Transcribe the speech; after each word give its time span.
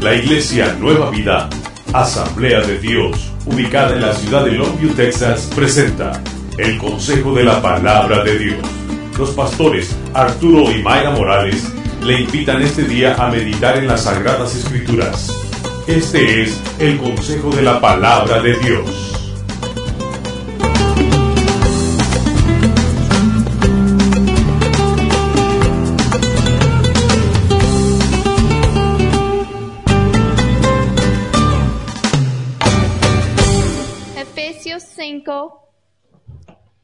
La 0.00 0.14
Iglesia 0.14 0.74
Nueva 0.80 1.10
Vida, 1.10 1.50
Asamblea 1.92 2.62
de 2.62 2.78
Dios, 2.78 3.30
ubicada 3.44 3.94
en 3.94 4.00
la 4.00 4.14
ciudad 4.14 4.46
de 4.46 4.52
Longview, 4.52 4.94
Texas, 4.94 5.50
presenta 5.54 6.22
el 6.56 6.78
Consejo 6.78 7.34
de 7.34 7.44
la 7.44 7.60
Palabra 7.60 8.24
de 8.24 8.38
Dios. 8.38 8.60
Los 9.18 9.32
pastores 9.32 9.94
Arturo 10.14 10.72
y 10.72 10.82
Mayra 10.82 11.10
Morales 11.10 11.70
le 12.02 12.22
invitan 12.22 12.62
este 12.62 12.84
día 12.84 13.14
a 13.16 13.30
meditar 13.30 13.76
en 13.76 13.88
las 13.88 14.04
Sagradas 14.04 14.56
Escrituras. 14.56 15.36
Este 15.86 16.44
es 16.44 16.58
el 16.78 16.96
Consejo 16.96 17.50
de 17.50 17.60
la 17.60 17.78
Palabra 17.78 18.40
de 18.40 18.56
Dios. 18.56 19.09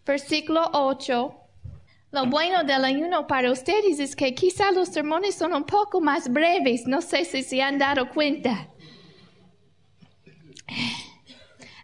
Versículo 0.06 0.70
8. 0.72 1.34
Lo 2.12 2.26
bueno 2.26 2.64
del 2.64 2.84
ayuno 2.84 3.26
para 3.26 3.50
ustedes 3.50 3.98
es 3.98 4.14
que 4.14 4.34
quizá 4.34 4.70
los 4.70 4.88
sermones 4.88 5.34
son 5.34 5.52
un 5.52 5.64
poco 5.64 6.00
más 6.00 6.32
breves. 6.32 6.86
No 6.86 7.02
sé 7.02 7.24
si 7.24 7.42
se 7.42 7.60
han 7.60 7.78
dado 7.78 8.08
cuenta. 8.08 8.68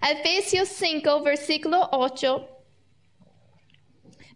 Efesios 0.00 0.68
5, 0.68 1.22
versículo 1.22 1.88
8. 1.92 2.48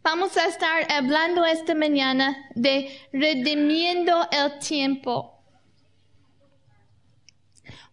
Vamos 0.03 0.37
a 0.37 0.47
estar 0.47 0.87
hablando 0.93 1.45
esta 1.45 1.75
mañana 1.75 2.48
de 2.55 2.91
redimiendo 3.12 4.28
el 4.31 4.59
tiempo. 4.59 5.43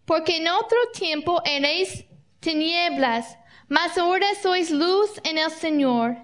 Porque 0.04 0.36
en 0.36 0.48
otro 0.48 0.78
tiempo 0.92 1.40
erais 1.44 2.04
tinieblas, 2.40 3.36
mas 3.74 3.98
ahora 3.98 4.36
sois 4.40 4.70
luz 4.70 5.10
en 5.24 5.36
el 5.36 5.50
Señor. 5.50 6.16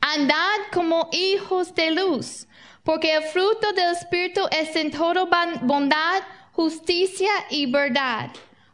Andad 0.00 0.58
como 0.72 1.08
hijos 1.10 1.74
de 1.74 1.90
luz, 1.90 2.46
porque 2.84 3.12
el 3.12 3.24
fruto 3.24 3.72
del 3.72 3.96
Espíritu 3.96 4.42
es 4.52 4.76
en 4.76 4.92
todo 4.92 5.28
bondad, 5.62 6.22
justicia 6.52 7.32
y 7.50 7.66
verdad, 7.66 8.30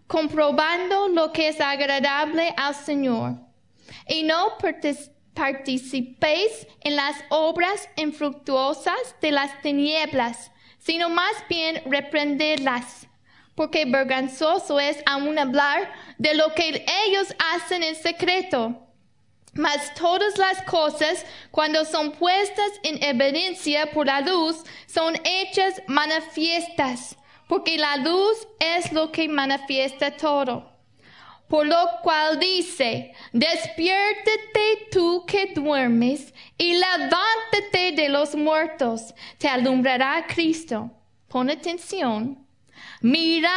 comprobando 0.07 1.09
lo 1.09 1.33
que 1.33 1.49
es 1.49 1.63
agradable 1.63 2.53
al 2.59 2.75
Señor. 2.75 3.37
Y 4.07 4.23
no 4.25 4.59
participéis 5.33 6.67
en 6.83 6.97
las 6.97 7.17
obras 7.31 7.89
infructuosas 7.97 9.17
de 9.23 9.33
las 9.33 9.63
tinieblas, 9.63 10.53
sino 10.79 11.09
más 11.09 11.33
bien 11.49 11.81
reprenderlas 11.87 13.07
porque 13.61 13.85
vergonzoso 13.85 14.81
es 14.81 15.03
aún 15.05 15.39
hablar 15.39 15.93
de 16.17 16.33
lo 16.33 16.55
que 16.55 16.83
ellos 17.05 17.35
hacen 17.53 17.83
en 17.83 17.95
secreto. 17.95 18.75
Mas 19.53 19.93
todas 19.93 20.39
las 20.39 20.63
cosas, 20.63 21.27
cuando 21.51 21.85
son 21.85 22.13
puestas 22.13 22.71
en 22.83 23.03
evidencia 23.03 23.91
por 23.91 24.07
la 24.07 24.23
luz, 24.23 24.65
son 24.87 25.15
hechas 25.25 25.83
manifiestas, 25.89 27.15
porque 27.49 27.77
la 27.77 27.99
luz 27.99 28.49
es 28.61 28.95
lo 28.95 29.13
que 29.13 29.29
manifiesta 29.29 30.17
todo. 30.17 30.73
Por 31.47 31.67
lo 31.67 31.85
cual 32.03 32.39
dice, 32.39 33.13
despiértate 33.35 34.89
tú 34.91 35.27
que 35.27 35.53
duermes 35.53 36.33
y 36.57 36.73
levántate 36.73 37.93
de 37.93 38.09
los 38.09 38.35
muertos, 38.35 39.15
te 39.37 39.49
alumbrará 39.49 40.25
Cristo. 40.27 40.91
Pon 41.29 41.51
atención 41.51 42.47
Mirad 43.01 43.51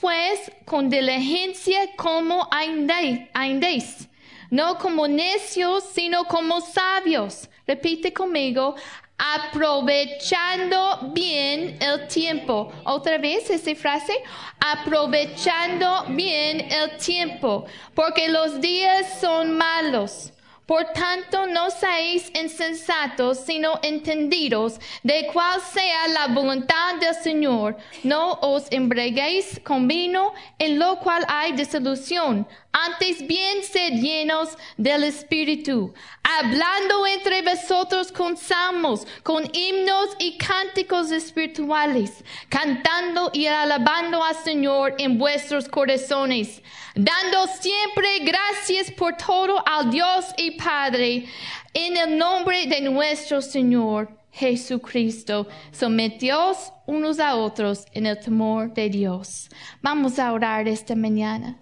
pues 0.00 0.52
con 0.66 0.90
diligencia 0.90 1.96
como 1.96 2.46
andéis, 2.50 4.08
no 4.50 4.76
como 4.76 5.08
necios, 5.08 5.84
sino 5.94 6.24
como 6.24 6.60
sabios. 6.60 7.48
Repite 7.66 8.12
conmigo, 8.12 8.76
aprovechando 9.16 11.10
bien 11.14 11.78
el 11.80 12.06
tiempo. 12.06 12.70
Otra 12.84 13.16
vez 13.18 13.48
esa 13.48 13.74
frase, 13.74 14.12
aprovechando 14.60 16.04
bien 16.10 16.70
el 16.70 16.96
tiempo, 16.98 17.64
porque 17.94 18.28
los 18.28 18.60
días 18.60 19.20
son 19.20 19.56
malos. 19.56 20.32
Por 20.66 20.84
tanto, 20.86 21.46
no 21.46 21.70
seáis 21.70 22.28
insensatos, 22.34 23.38
sino 23.38 23.78
entendidos 23.82 24.80
de 25.04 25.28
cuál 25.32 25.60
sea 25.60 26.08
la 26.08 26.26
voluntad 26.26 26.96
del 26.96 27.14
Señor. 27.14 27.76
No 28.02 28.32
os 28.42 28.64
embriaguéis 28.72 29.60
con 29.62 29.86
vino, 29.86 30.34
en 30.58 30.80
lo 30.80 30.98
cual 30.98 31.24
hay 31.28 31.52
disolución. 31.52 32.48
Antes 32.72 33.26
bien 33.26 33.62
sed 33.62 33.94
llenos 34.02 34.50
del 34.76 35.04
Espíritu, 35.04 35.94
hablando 36.22 37.06
entre 37.06 37.40
vosotros 37.42 38.12
con 38.12 38.36
salmos, 38.36 39.06
con 39.22 39.48
himnos 39.54 40.08
y 40.18 40.36
cánticos 40.36 41.10
espirituales, 41.10 42.22
cantando 42.50 43.30
y 43.32 43.46
alabando 43.46 44.22
al 44.22 44.34
Señor 44.34 44.94
en 44.98 45.16
vuestros 45.16 45.68
corazones, 45.68 46.60
dando 46.96 47.46
siempre 47.46 48.20
gracias 48.20 48.90
por 48.90 49.16
todo 49.18 49.62
al 49.68 49.90
Dios 49.90 50.24
y 50.38 50.52
Padre, 50.52 51.26
en 51.74 51.96
el 51.96 52.16
nombre 52.16 52.66
de 52.66 52.80
nuestro 52.80 53.42
Señor 53.42 54.18
Jesucristo. 54.32 55.46
Someteos 55.72 56.72
unos 56.86 57.20
a 57.20 57.36
otros 57.36 57.84
en 57.92 58.06
el 58.06 58.18
temor 58.18 58.72
de 58.72 58.88
Dios. 58.88 59.50
Vamos 59.82 60.18
a 60.18 60.32
orar 60.32 60.66
esta 60.68 60.96
mañana. 60.96 61.58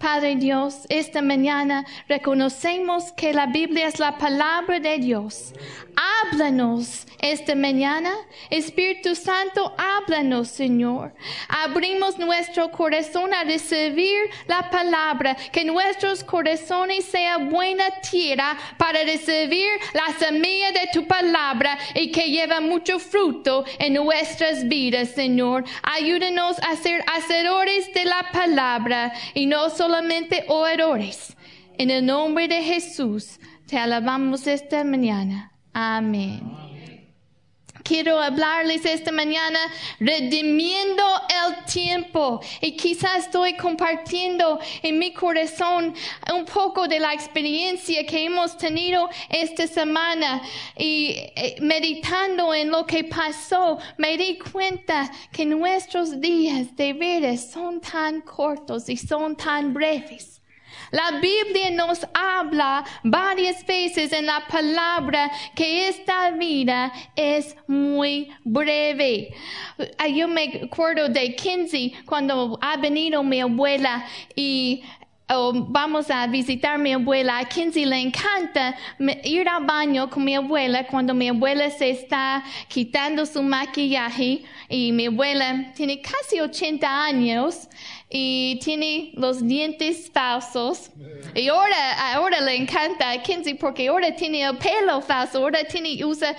Padre 0.00 0.36
Dios, 0.36 0.86
esta 0.88 1.20
mañana 1.20 1.84
reconocemos 2.08 3.12
que 3.12 3.34
la 3.34 3.44
Biblia 3.44 3.86
es 3.86 3.98
la 3.98 4.16
palabra 4.16 4.80
de 4.80 4.96
Dios. 4.96 5.52
Háblanos 5.94 7.06
esta 7.20 7.54
mañana. 7.54 8.10
Espíritu 8.48 9.14
Santo, 9.14 9.74
háblanos, 9.76 10.48
Señor. 10.48 11.12
Abrimos 11.48 12.18
nuestro 12.18 12.70
corazón 12.70 13.34
a 13.34 13.44
recibir 13.44 14.18
la 14.46 14.70
palabra. 14.70 15.36
Que 15.52 15.64
nuestros 15.64 16.24
corazones 16.24 17.04
sean 17.04 17.50
buena 17.50 17.84
tierra 18.00 18.56
para 18.78 19.04
recibir 19.04 19.68
la 19.92 20.14
semilla 20.18 20.72
de 20.72 20.88
tu 20.92 21.06
palabra 21.06 21.78
y 21.94 22.10
que 22.10 22.30
lleva 22.30 22.60
mucho 22.60 22.98
fruto 22.98 23.64
en 23.78 23.94
nuestras 23.94 24.66
vidas, 24.66 25.10
Señor. 25.10 25.64
Ayúdanos 25.82 26.58
a 26.60 26.76
ser 26.76 27.04
hacedores 27.12 27.92
de 27.92 28.04
la 28.04 28.30
palabra 28.32 29.12
y 29.34 29.46
no 29.46 29.68
solamente 29.90 30.44
oradores. 30.46 31.36
En 31.76 31.90
el 31.90 32.06
nombre 32.06 32.46
de 32.46 32.62
Jesús, 32.62 33.40
te 33.66 33.76
alabamos 33.76 34.46
esta 34.46 34.84
mañana. 34.84 35.52
Amén 35.72 36.59
quiero 37.90 38.20
hablarles 38.20 38.84
esta 38.84 39.10
mañana 39.10 39.58
redimiendo 39.98 41.02
el 41.28 41.64
tiempo. 41.64 42.40
Y 42.60 42.76
quizás 42.76 43.24
estoy 43.24 43.56
compartiendo 43.56 44.60
en 44.80 44.96
mi 44.96 45.12
corazón 45.12 45.92
un 46.32 46.44
poco 46.44 46.86
de 46.86 47.00
la 47.00 47.12
experiencia 47.12 48.06
que 48.06 48.26
hemos 48.26 48.56
tenido 48.56 49.10
esta 49.28 49.66
semana 49.66 50.40
y 50.78 51.16
eh, 51.34 51.56
meditando 51.62 52.54
en 52.54 52.70
lo 52.70 52.86
que 52.86 53.02
pasó, 53.02 53.76
me 53.98 54.16
di 54.16 54.38
cuenta 54.38 55.10
que 55.32 55.44
nuestros 55.44 56.20
días 56.20 56.76
de 56.76 56.92
vida 56.92 57.36
son 57.36 57.80
tan 57.80 58.20
cortos 58.20 58.88
y 58.88 58.96
son 58.96 59.34
tan 59.34 59.74
breves. 59.74 60.39
La 60.90 61.20
Biblia 61.20 61.70
nos 61.70 62.06
habla 62.14 62.84
varias 63.04 63.64
veces 63.64 64.12
en 64.12 64.26
la 64.26 64.46
palabra 64.48 65.30
que 65.54 65.88
esta 65.88 66.30
vida 66.32 66.92
es 67.14 67.56
muy 67.66 68.30
breve. 68.44 69.34
Ah, 69.98 70.08
yo 70.08 70.26
me 70.26 70.62
acuerdo 70.64 71.08
de 71.08 71.36
Kinsey 71.36 71.94
cuando 72.04 72.58
ha 72.60 72.76
venido 72.76 73.22
mi 73.22 73.40
abuela 73.40 74.04
y 74.34 74.82
vamos 75.68 76.10
a 76.10 76.26
visitar 76.26 76.74
a 76.74 76.78
mi 76.78 76.92
abuela. 76.92 77.38
A 77.38 77.44
Kinsey 77.44 77.84
le 77.84 78.00
encanta 78.00 78.76
ir 79.24 79.48
al 79.48 79.64
baño 79.64 80.10
con 80.10 80.24
mi 80.24 80.34
abuela 80.34 80.86
cuando 80.86 81.14
mi 81.14 81.28
abuela 81.28 81.70
se 81.70 81.90
está 81.90 82.42
quitando 82.68 83.24
su 83.24 83.42
maquillaje 83.42 84.42
y 84.68 84.92
mi 84.92 85.06
abuela 85.06 85.72
tiene 85.74 86.00
casi 86.00 86.40
80 86.40 87.04
años 87.04 87.68
y 88.08 88.58
tiene 88.62 89.12
los 89.14 89.46
dientes 89.46 90.10
falsos. 90.12 90.90
Y 91.34 91.48
ahora, 91.48 92.14
ahora 92.14 92.40
le 92.40 92.56
encanta 92.56 93.12
a 93.12 93.22
Kinsey 93.22 93.54
porque 93.54 93.88
ahora 93.88 94.14
tiene 94.14 94.42
el 94.42 94.56
pelo 94.58 95.00
falso, 95.00 95.38
ahora 95.38 95.62
tiene, 95.64 96.04
usa, 96.04 96.34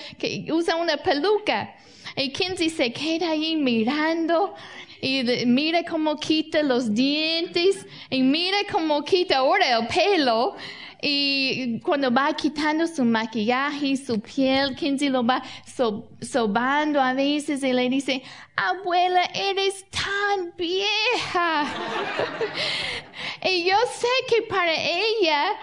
usa 0.52 0.76
una 0.76 0.98
peluca. 0.98 1.76
Y 2.18 2.30
Kinsey 2.30 2.70
se 2.70 2.92
queda 2.92 3.30
ahí 3.30 3.56
mirando 3.56 4.54
y 5.02 5.24
mira 5.48 5.84
cómo 5.84 6.16
quita 6.18 6.62
los 6.64 6.94
dientes 6.94 7.86
y 8.10 8.22
mira 8.22 8.58
cómo 8.72 9.04
quita 9.04 9.38
ahora 9.38 9.78
el 9.80 9.88
pelo. 9.88 10.56
y 11.04 11.80
cuando 11.80 12.12
va 12.12 12.32
quitando 12.36 12.86
su 12.86 13.04
maquillaje 13.04 13.98
su 13.98 14.20
piel, 14.22 14.76
Kinsey 14.76 15.10
lo 15.10 15.26
va 15.26 15.42
so- 15.66 16.08
sobando 16.22 17.02
a 17.02 17.14
veces 17.16 17.64
y 17.64 17.74
le 17.74 17.90
dice, 17.90 18.22
abuela, 18.56 19.24
eres 19.34 19.84
tan 19.90 20.54
vieja. 20.56 21.66
y 23.44 23.64
yo 23.66 23.76
sé 24.00 24.08
que 24.30 24.44
para 24.44 24.74
ella, 24.76 25.54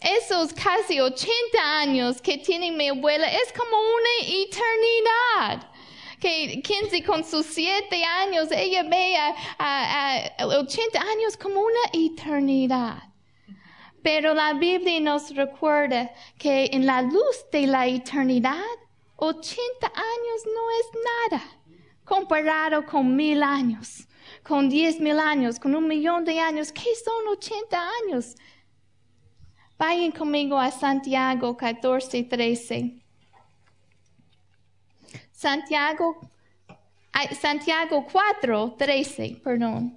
esos 0.00 0.52
casi 0.52 0.98
80 1.00 1.30
años 1.80 2.20
que 2.20 2.38
tiene 2.38 2.72
mi 2.72 2.88
abuela 2.88 3.28
es 3.28 3.52
como 3.56 3.76
una 3.78 4.14
eternidad. 4.42 5.70
Que 6.20 6.60
Kinsey 6.62 7.02
con 7.02 7.22
sus 7.24 7.46
7 7.46 8.04
años, 8.04 8.48
ella 8.50 8.82
ve 8.82 9.16
a, 9.16 9.34
a- 9.58 10.26
a 10.38 10.46
80 10.46 11.00
años 11.00 11.36
como 11.36 11.60
una 11.60 11.80
eternidad. 11.92 13.02
Pero 14.02 14.34
la 14.34 14.52
Biblia 14.54 15.00
nos 15.00 15.34
recuerda 15.34 16.10
que 16.38 16.70
en 16.72 16.86
la 16.86 17.02
luz 17.02 17.44
de 17.52 17.66
la 17.66 17.86
eternidad, 17.86 18.62
80 19.16 19.86
años 19.86 20.42
no 20.46 20.70
es 20.80 20.86
nada 21.30 21.44
comparado 22.04 22.84
con 22.86 23.14
mil 23.16 23.42
años, 23.42 24.06
con 24.42 24.68
diez 24.68 24.98
mil 25.00 25.18
años, 25.18 25.58
con 25.58 25.74
un 25.74 25.86
millón 25.86 26.24
de 26.24 26.38
años. 26.40 26.72
¿Qué 26.72 26.94
son 27.04 27.28
80 27.28 27.88
años? 28.06 28.34
Vayan 29.76 30.10
conmigo 30.12 30.58
a 30.58 30.70
Santiago 30.70 31.56
14, 31.56 32.22
13. 32.24 33.04
Santiago, 35.38 36.18
Santiago 37.40 38.04
4, 38.10 38.74
13, 38.76 39.40
perdón. 39.44 39.96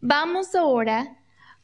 Vamos 0.00 0.54
ahora, 0.54 1.14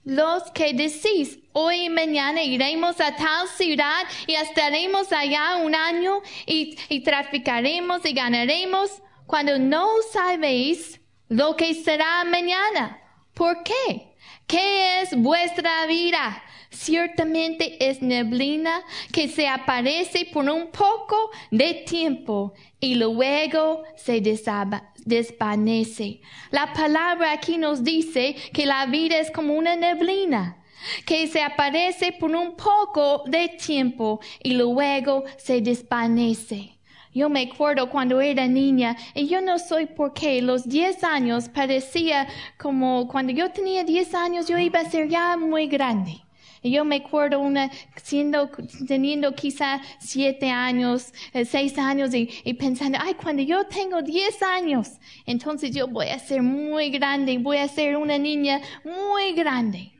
los 0.04 0.50
que 0.50 0.74
decís, 0.74 1.38
hoy 1.54 1.86
y 1.86 1.88
mañana 1.88 2.42
iremos 2.42 3.00
a 3.00 3.16
tal 3.16 3.48
ciudad 3.48 4.02
y 4.26 4.34
estaremos 4.34 5.10
allá 5.10 5.56
un 5.56 5.74
año 5.74 6.20
y, 6.44 6.78
y 6.90 7.02
traficaremos 7.02 8.04
y 8.04 8.12
ganaremos, 8.12 9.02
cuando 9.24 9.58
no 9.58 9.88
sabéis 10.12 11.00
lo 11.30 11.56
que 11.56 11.72
será 11.72 12.24
mañana. 12.24 13.00
¿Por 13.32 13.62
qué? 13.62 14.09
¿Qué 14.50 15.00
es 15.00 15.16
vuestra 15.16 15.86
vida? 15.86 16.42
Ciertamente 16.70 17.88
es 17.88 18.02
neblina 18.02 18.82
que 19.12 19.28
se 19.28 19.46
aparece 19.46 20.26
por 20.32 20.50
un 20.50 20.72
poco 20.72 21.30
de 21.52 21.84
tiempo 21.86 22.52
y 22.80 22.96
luego 22.96 23.84
se 23.94 24.20
desvanece. 24.20 26.20
La 26.50 26.72
palabra 26.72 27.30
aquí 27.30 27.58
nos 27.58 27.84
dice 27.84 28.34
que 28.52 28.66
la 28.66 28.86
vida 28.86 29.18
es 29.18 29.30
como 29.30 29.54
una 29.54 29.76
neblina 29.76 30.64
que 31.06 31.28
se 31.28 31.42
aparece 31.42 32.10
por 32.10 32.34
un 32.34 32.56
poco 32.56 33.22
de 33.28 33.50
tiempo 33.50 34.18
y 34.42 34.54
luego 34.54 35.22
se 35.36 35.60
desvanece. 35.60 36.79
Yo 37.12 37.28
me 37.28 37.42
acuerdo 37.42 37.90
cuando 37.90 38.20
era 38.20 38.46
niña, 38.46 38.96
y 39.14 39.26
yo 39.26 39.40
no 39.40 39.58
soy 39.58 39.86
por 39.86 40.12
qué, 40.12 40.40
los 40.42 40.68
10 40.68 41.02
años 41.02 41.48
parecía 41.48 42.28
como 42.56 43.08
cuando 43.08 43.32
yo 43.32 43.50
tenía 43.50 43.82
10 43.82 44.14
años 44.14 44.46
yo 44.46 44.58
iba 44.58 44.78
a 44.78 44.84
ser 44.84 45.08
ya 45.08 45.36
muy 45.36 45.66
grande. 45.66 46.22
Y 46.62 46.70
yo 46.72 46.84
me 46.84 46.96
acuerdo 46.96 47.40
una, 47.40 47.70
siendo, 47.96 48.50
teniendo 48.86 49.34
quizá 49.34 49.80
siete 49.98 50.50
años, 50.50 51.12
eh, 51.32 51.46
seis 51.46 51.78
años 51.78 52.14
y, 52.14 52.28
y 52.44 52.54
pensando, 52.54 52.98
ay, 53.00 53.14
cuando 53.14 53.42
yo 53.42 53.66
tengo 53.66 54.02
10 54.02 54.42
años, 54.42 54.98
entonces 55.26 55.74
yo 55.74 55.88
voy 55.88 56.08
a 56.08 56.18
ser 56.18 56.42
muy 56.42 56.90
grande, 56.90 57.38
voy 57.38 57.56
a 57.56 57.66
ser 57.66 57.96
una 57.96 58.18
niña 58.18 58.60
muy 58.84 59.32
grande. 59.32 59.99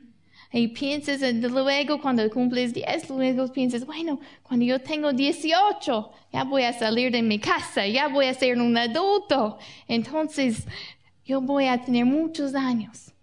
Y 0.53 0.67
piensas, 0.67 1.21
luego 1.21 2.01
cuando 2.01 2.29
cumples 2.29 2.73
10, 2.73 3.09
luego 3.11 3.47
piensas, 3.53 3.85
bueno, 3.85 4.19
cuando 4.43 4.65
yo 4.65 4.81
tengo 4.81 5.13
18, 5.13 6.11
ya 6.33 6.43
voy 6.43 6.63
a 6.63 6.73
salir 6.73 7.09
de 7.11 7.21
mi 7.21 7.39
casa, 7.39 7.87
ya 7.87 8.09
voy 8.09 8.25
a 8.25 8.33
ser 8.33 8.59
un 8.59 8.75
adulto. 8.75 9.57
Entonces, 9.87 10.65
yo 11.23 11.39
voy 11.39 11.67
a 11.67 11.81
tener 11.81 12.03
muchos 12.03 12.53
años. 12.53 13.13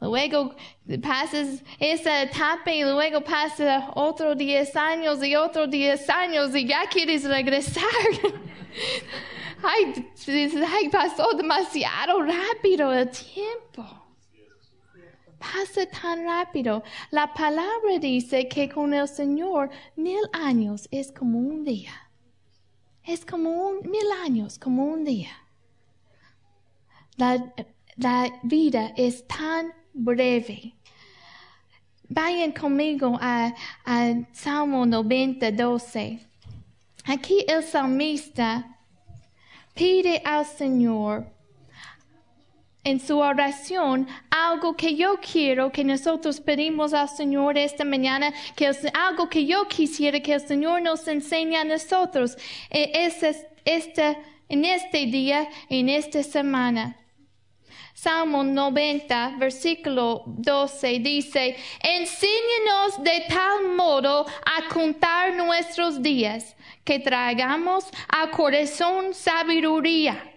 Luego 0.00 0.56
pasas 1.00 1.62
esa 1.78 2.22
etapa 2.22 2.72
y 2.72 2.82
luego 2.82 3.20
pasa 3.20 3.88
otros 3.94 4.36
10 4.36 4.74
años 4.74 5.22
y 5.22 5.36
otros 5.36 5.70
10 5.70 6.10
años 6.10 6.56
y 6.56 6.66
ya 6.66 6.84
quieres 6.90 7.22
regresar. 7.22 7.84
ay, 9.62 10.04
ay, 10.26 10.88
pasó 10.88 11.28
demasiado 11.36 12.20
rápido 12.22 12.92
el 12.92 13.08
tiempo 13.10 14.01
pasa 15.42 15.86
tan 15.86 16.24
rápido. 16.24 16.82
La 17.10 17.32
palabra 17.34 17.98
dice 18.00 18.48
que 18.48 18.68
con 18.68 18.94
el 18.94 19.08
Señor 19.08 19.70
mil 19.96 20.22
años 20.32 20.88
es 20.90 21.10
como 21.10 21.38
un 21.38 21.64
día. 21.64 21.92
Es 23.04 23.24
como 23.24 23.50
un 23.50 23.90
mil 23.90 24.08
años, 24.24 24.58
como 24.58 24.84
un 24.84 25.04
día. 25.04 25.32
La, 27.16 27.52
vida 28.42 28.92
es 28.96 29.26
tan 29.26 29.72
breve. 29.92 30.74
Vayan 32.08 32.52
conmigo 32.52 33.18
a, 33.20 33.54
a 33.84 34.14
Salmo 34.32 34.86
90, 34.86 35.50
12. 35.52 36.20
Aquí 37.04 37.44
el 37.48 37.62
salmista 37.62 38.78
pide 39.74 40.22
al 40.24 40.46
Señor 40.46 41.31
en 42.84 42.98
su 43.00 43.18
oración 43.18 44.08
algo 44.30 44.74
que 44.76 44.96
yo 44.96 45.16
quiero 45.20 45.70
que 45.70 45.84
nosotros 45.84 46.40
pedimos 46.40 46.92
al 46.92 47.08
Señor 47.08 47.56
esta 47.56 47.84
mañana, 47.84 48.32
que 48.56 48.66
el- 48.66 48.76
algo 48.94 49.28
que 49.28 49.46
yo 49.46 49.68
quisiera 49.68 50.20
que 50.20 50.34
el 50.34 50.40
Señor 50.46 50.82
nos 50.82 51.06
enseñe 51.06 51.56
a 51.56 51.64
nosotros 51.64 52.36
eh, 52.70 52.90
es, 52.94 53.22
es- 53.22 53.46
este, 53.64 54.18
en 54.48 54.64
este 54.64 55.06
día, 55.06 55.48
en 55.68 55.88
esta 55.88 56.22
semana. 56.22 56.96
Salmo 57.94 58.42
90, 58.42 59.36
versículo 59.38 60.24
12 60.26 60.98
dice, 60.98 61.56
enséñanos 61.80 63.00
de 63.04 63.24
tal 63.28 63.76
modo 63.76 64.26
a 64.44 64.68
contar 64.74 65.34
nuestros 65.34 66.02
días 66.02 66.56
que 66.84 66.98
traigamos 66.98 67.84
a 68.08 68.30
corazón 68.32 69.14
sabiduría. 69.14 70.31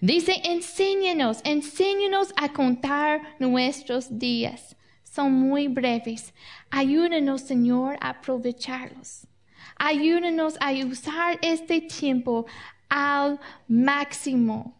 Dice, 0.00 0.40
enséñanos, 0.44 1.40
enséñanos 1.42 2.32
a 2.36 2.52
contar 2.52 3.20
nuestros 3.40 4.16
días. 4.16 4.76
Son 5.02 5.32
muy 5.32 5.66
breves. 5.66 6.32
Ayúdanos, 6.70 7.40
Señor, 7.40 7.96
a 8.00 8.10
aprovecharlos. 8.10 9.26
Ayúdanos 9.76 10.56
a 10.60 10.72
usar 10.72 11.38
este 11.42 11.80
tiempo 11.80 12.46
al 12.88 13.40
máximo. 13.66 14.74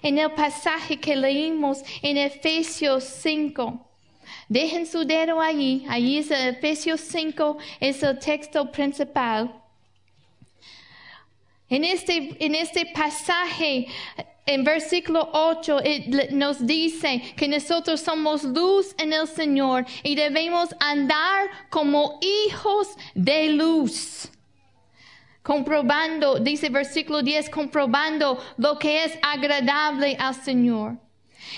En 0.00 0.18
el 0.18 0.30
pasaje 0.32 0.96
que 0.96 1.16
leímos 1.16 1.82
en 2.00 2.16
Efesios 2.16 3.04
5, 3.04 3.78
dejen 4.48 4.86
su 4.86 5.04
dedo 5.04 5.40
allí, 5.40 5.84
allí 5.88 6.18
es 6.18 6.30
Efesios 6.30 7.00
5, 7.00 7.58
es 7.80 8.02
el 8.02 8.18
texto 8.18 8.70
principal. 8.70 9.61
En 11.72 11.84
este, 11.84 12.36
en 12.38 12.54
este 12.54 12.84
pasaje, 12.84 13.86
en 14.44 14.62
versículo 14.62 15.30
8, 15.32 15.80
eh, 15.82 16.28
nos 16.30 16.66
dice 16.66 17.22
que 17.34 17.48
nosotros 17.48 18.02
somos 18.02 18.44
luz 18.44 18.94
en 18.98 19.14
el 19.14 19.26
Señor 19.26 19.86
y 20.02 20.14
debemos 20.14 20.68
andar 20.80 21.48
como 21.70 22.18
hijos 22.20 22.88
de 23.14 23.48
luz. 23.48 24.28
Comprobando, 25.42 26.40
dice 26.40 26.68
versículo 26.68 27.22
10, 27.22 27.48
comprobando 27.48 28.38
lo 28.58 28.78
que 28.78 29.04
es 29.04 29.18
agradable 29.22 30.14
al 30.20 30.34
Señor. 30.34 30.98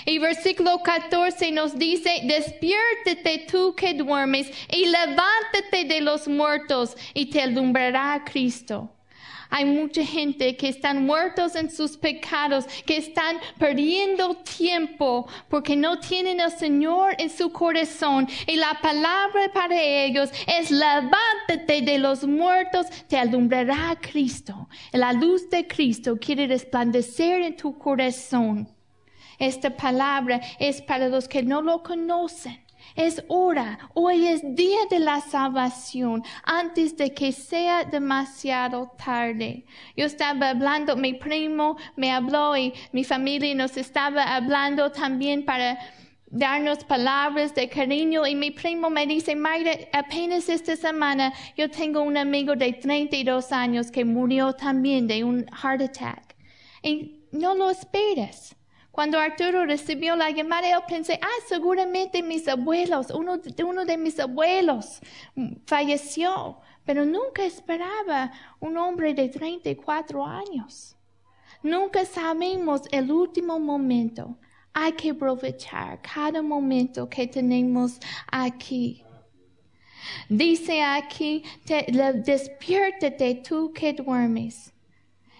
Y 0.05 0.17
versículo 0.19 0.81
14 0.81 1.51
nos 1.51 1.77
dice, 1.77 2.21
despiértate 2.23 3.47
tú 3.51 3.75
que 3.75 3.93
duermes 3.93 4.49
y 4.71 4.85
levántate 4.85 5.83
de 5.83 5.99
los 5.99 6.25
muertos 6.29 6.95
y 7.13 7.25
te 7.25 7.41
alumbrará 7.41 8.23
Cristo. 8.23 8.94
Hay 9.49 9.65
mucha 9.65 10.03
gente 10.05 10.55
que 10.57 10.69
están 10.69 11.05
muertos 11.05 11.55
en 11.55 11.69
sus 11.69 11.97
pecados, 11.97 12.65
que 12.85 12.97
están 12.97 13.37
perdiendo 13.57 14.35
tiempo 14.35 15.27
porque 15.49 15.75
no 15.75 15.99
tienen 15.99 16.41
al 16.41 16.51
Señor 16.51 17.15
en 17.17 17.29
su 17.29 17.51
corazón. 17.51 18.27
Y 18.47 18.55
la 18.55 18.79
palabra 18.81 19.51
para 19.53 19.81
ellos 19.81 20.29
es 20.47 20.71
levántate 20.71 21.81
de 21.81 21.97
los 21.99 22.25
muertos, 22.25 22.87
te 23.07 23.17
alumbrará 23.17 23.97
Cristo. 24.01 24.67
La 24.91 25.13
luz 25.13 25.49
de 25.49 25.67
Cristo 25.67 26.17
quiere 26.19 26.47
resplandecer 26.47 27.41
en 27.41 27.55
tu 27.55 27.77
corazón. 27.77 28.67
Esta 29.37 29.75
palabra 29.75 30.41
es 30.59 30.81
para 30.81 31.09
los 31.09 31.27
que 31.27 31.43
no 31.43 31.61
lo 31.61 31.83
conocen. 31.83 32.64
Es 32.95 33.21
hora, 33.27 33.89
hoy 33.93 34.25
es 34.25 34.41
día 34.55 34.79
de 34.89 34.99
la 34.99 35.19
salvación, 35.19 36.23
antes 36.45 36.95
de 36.95 37.13
que 37.13 37.33
sea 37.33 37.83
demasiado 37.83 38.93
tarde. 38.97 39.65
Yo 39.97 40.05
estaba 40.05 40.51
hablando, 40.51 40.95
mi 40.95 41.13
primo 41.13 41.75
me 41.97 42.13
habló 42.13 42.55
y 42.55 42.73
mi 42.93 43.03
familia 43.03 43.53
nos 43.53 43.75
estaba 43.75 44.33
hablando 44.33 44.93
también 44.93 45.43
para 45.43 45.77
darnos 46.27 46.85
palabras 46.85 47.53
de 47.53 47.67
cariño 47.67 48.25
y 48.25 48.33
mi 48.33 48.51
primo 48.51 48.89
me 48.89 49.05
dice, 49.05 49.35
Mayra, 49.35 49.73
apenas 49.91 50.47
esta 50.47 50.77
semana 50.77 51.33
yo 51.57 51.69
tengo 51.69 52.01
un 52.01 52.15
amigo 52.15 52.55
de 52.55 52.71
32 52.71 53.51
años 53.51 53.91
que 53.91 54.05
murió 54.05 54.53
también 54.53 55.05
de 55.05 55.21
un 55.25 55.45
heart 55.47 55.81
attack. 55.81 56.33
Y 56.81 57.25
no 57.33 57.55
lo 57.55 57.69
esperas. 57.69 58.55
Cuando 58.95 59.19
Arturo 59.19 59.65
recibió 59.65 60.15
la 60.15 60.29
llamada, 60.29 60.71
yo 60.71 60.85
pensé, 60.87 61.19
ah, 61.21 61.41
seguramente 61.49 62.23
mis 62.23 62.47
abuelos, 62.47 63.11
uno 63.11 63.39
de, 63.39 63.61
uno 63.65 63.83
de 63.83 63.97
mis 63.97 64.17
abuelos 64.21 65.01
falleció, 65.65 66.61
pero 66.85 67.03
nunca 67.03 67.43
esperaba 67.43 68.31
un 68.61 68.77
hombre 68.77 69.13
de 69.13 69.27
34 69.27 70.25
años. 70.25 70.95
Nunca 71.61 72.05
sabemos 72.05 72.83
el 72.89 73.11
último 73.11 73.59
momento. 73.59 74.37
Hay 74.71 74.93
que 74.93 75.09
aprovechar 75.09 76.01
cada 76.01 76.41
momento 76.41 77.09
que 77.09 77.27
tenemos 77.27 77.99
aquí. 78.31 79.03
Dice 80.29 80.81
aquí, 80.81 81.43
despiértate 82.23 83.43
tú 83.45 83.73
que 83.73 83.91
duermes 83.91 84.71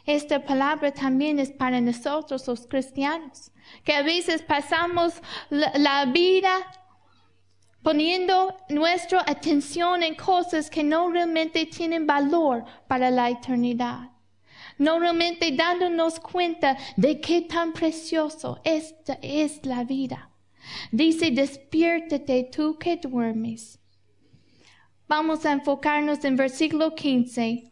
esta 0.06 0.44
palabra 0.44 0.92
también 0.94 1.40
es 1.40 1.52
para 1.52 1.82
nosotros 1.82 2.48
los 2.48 2.68
cristianos, 2.68 3.52
que 3.84 3.94
a 3.94 4.04
veces 4.04 4.44
pasamos 4.44 5.14
la, 5.50 6.06
vida 6.06 6.58
poniendo 7.82 8.56
nuestra 8.70 9.24
atención 9.26 10.04
en 10.04 10.16
cosas 10.16 10.70
que 10.70 10.84
no 10.84 11.10
realmente 11.10 11.66
tienen 11.66 12.06
valor 12.06 12.66
para 12.88 13.10
la 13.10 13.30
eternidad. 13.30 14.12
No 14.78 15.00
realmente 15.00 15.52
dándonos 15.52 16.20
cuenta 16.20 16.78
de 16.98 17.22
qué 17.22 17.42
tan 17.42 17.74
precioso 17.74 18.60
esta 18.64 19.18
es 19.22 19.66
la 19.66 19.84
vida. 19.84 20.30
Dice, 20.92 21.32
despiértate 21.32 22.50
tú 22.52 22.78
que 22.78 22.98
duermes. 22.98 23.80
Vamos 25.08 25.46
a 25.46 25.52
enfocarnos 25.52 26.24
en 26.26 26.36
versículo 26.36 26.94
15. 26.94 27.72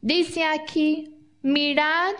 Dice 0.00 0.44
aquí, 0.44 1.21
Mirad, 1.42 2.14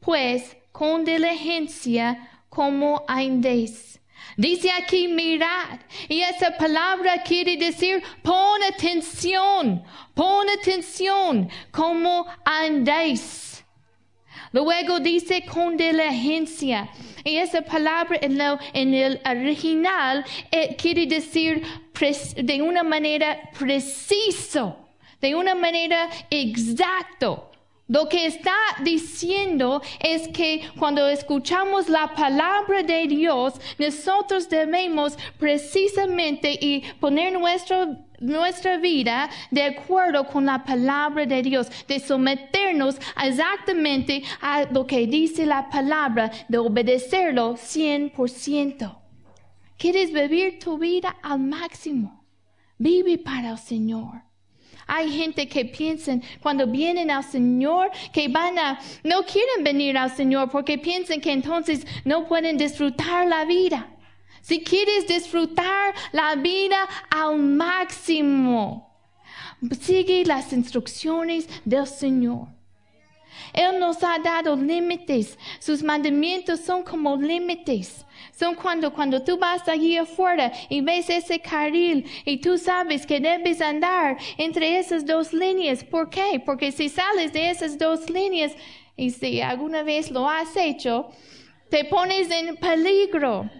pues, 0.00 0.56
con 0.72 1.04
diligencia 1.04 2.42
como 2.48 3.04
andéis. 3.06 3.98
Dice 4.36 4.70
aquí 4.70 5.08
mirad. 5.08 5.80
Y 6.08 6.20
esa 6.20 6.56
palabra 6.56 7.22
quiere 7.22 7.56
decir 7.56 8.02
pon 8.22 8.62
atención, 8.62 9.82
pon 10.14 10.46
atención 10.48 11.48
como 11.70 12.26
andéis. 12.44 13.64
Luego 14.52 15.00
dice 15.00 15.44
con 15.44 15.76
diligencia. 15.76 16.88
Y 17.24 17.36
esa 17.36 17.62
palabra 17.62 18.18
en, 18.22 18.94
el 18.94 19.20
original 19.28 20.24
eh, 20.50 20.76
quiere 20.76 21.06
decir 21.06 21.62
de 22.36 22.62
una 22.62 22.84
manera 22.84 23.50
preciso, 23.58 24.88
de 25.20 25.34
una 25.34 25.54
manera 25.54 26.08
exacto. 26.30 27.47
Lo 27.88 28.06
que 28.06 28.26
está 28.26 28.54
diciendo 28.84 29.80
es 29.98 30.28
que 30.28 30.60
cuando 30.78 31.08
escuchamos 31.08 31.88
la 31.88 32.14
palabra 32.14 32.82
de 32.82 33.06
Dios, 33.06 33.54
nosotros 33.78 34.46
debemos 34.50 35.16
precisamente 35.38 36.52
y 36.60 36.82
poner 37.00 37.32
nuestra 38.20 38.76
vida 38.76 39.30
de 39.50 39.62
acuerdo 39.62 40.26
con 40.26 40.44
la 40.44 40.62
palabra 40.64 41.24
de 41.24 41.40
Dios, 41.40 41.68
de 41.86 41.98
someternos 41.98 42.96
exactamente 43.24 44.22
a 44.42 44.64
lo 44.64 44.86
que 44.86 45.06
dice 45.06 45.46
la 45.46 45.70
palabra, 45.70 46.30
de 46.46 46.58
obedecerlo 46.58 47.54
100%. 47.54 48.98
¿Quieres 49.78 50.12
vivir 50.12 50.58
tu 50.58 50.76
vida 50.76 51.16
al 51.22 51.38
máximo? 51.38 52.22
Vive 52.76 53.16
para 53.16 53.52
el 53.52 53.58
Señor. 53.58 54.27
Hay 54.90 55.10
gente 55.12 55.46
que 55.46 55.66
piensan 55.66 56.22
cuando 56.40 56.66
vienen 56.66 57.10
al 57.10 57.22
Señor 57.22 57.90
que 58.10 58.26
van 58.28 58.58
a, 58.58 58.80
no 59.04 59.22
quieren 59.22 59.62
venir 59.62 59.98
al 59.98 60.10
Señor 60.10 60.48
porque 60.50 60.78
piensan 60.78 61.20
que 61.20 61.30
entonces 61.30 61.86
no 62.06 62.26
pueden 62.26 62.56
disfrutar 62.56 63.26
la 63.26 63.44
vida. 63.44 63.86
Si 64.40 64.64
quieres 64.64 65.06
disfrutar 65.06 65.94
la 66.10 66.34
vida 66.36 66.88
al 67.10 67.36
máximo, 67.38 68.90
sigue 69.78 70.24
las 70.24 70.54
instrucciones 70.54 71.46
del 71.66 71.86
Señor. 71.86 72.48
Él 73.52 73.78
nos 73.78 74.02
ha 74.02 74.18
dado 74.18 74.56
límites. 74.56 75.38
Sus 75.58 75.82
mandamientos 75.82 76.60
son 76.60 76.82
como 76.82 77.14
límites. 77.16 78.06
Son 78.38 78.54
cuando, 78.54 78.92
cuando 78.92 79.20
tú 79.20 79.36
vas 79.36 79.66
allí 79.66 79.96
afuera 79.96 80.52
y 80.68 80.80
ves 80.80 81.10
ese 81.10 81.40
carril 81.40 82.04
y 82.24 82.36
tú 82.36 82.56
sabes 82.56 83.04
que 83.04 83.18
debes 83.18 83.60
andar 83.60 84.16
entre 84.36 84.78
esas 84.78 85.04
dos 85.04 85.32
líneas. 85.32 85.82
¿Por 85.82 86.08
qué? 86.08 86.40
Porque 86.46 86.70
si 86.70 86.88
sales 86.88 87.32
de 87.32 87.50
esas 87.50 87.76
dos 87.76 88.08
líneas 88.08 88.52
y 88.96 89.10
si 89.10 89.40
alguna 89.40 89.82
vez 89.82 90.12
lo 90.12 90.28
has 90.28 90.56
hecho, 90.56 91.08
te 91.68 91.84
pones 91.86 92.30
en 92.30 92.56
peligro. 92.56 93.50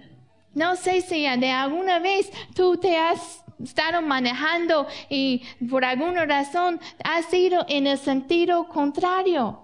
No 0.54 0.76
sé 0.76 1.00
si 1.00 1.22
de 1.22 1.50
alguna 1.50 1.98
vez 1.98 2.30
tú 2.54 2.76
te 2.76 2.96
has 2.96 3.44
estado 3.60 4.00
manejando 4.00 4.86
y 5.08 5.42
por 5.68 5.84
alguna 5.84 6.24
razón 6.24 6.78
has 7.02 7.34
ido 7.34 7.66
en 7.68 7.88
el 7.88 7.98
sentido 7.98 8.68
contrario. 8.68 9.58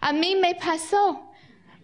A 0.00 0.14
mí 0.14 0.34
me 0.36 0.54
pasó. 0.54 1.33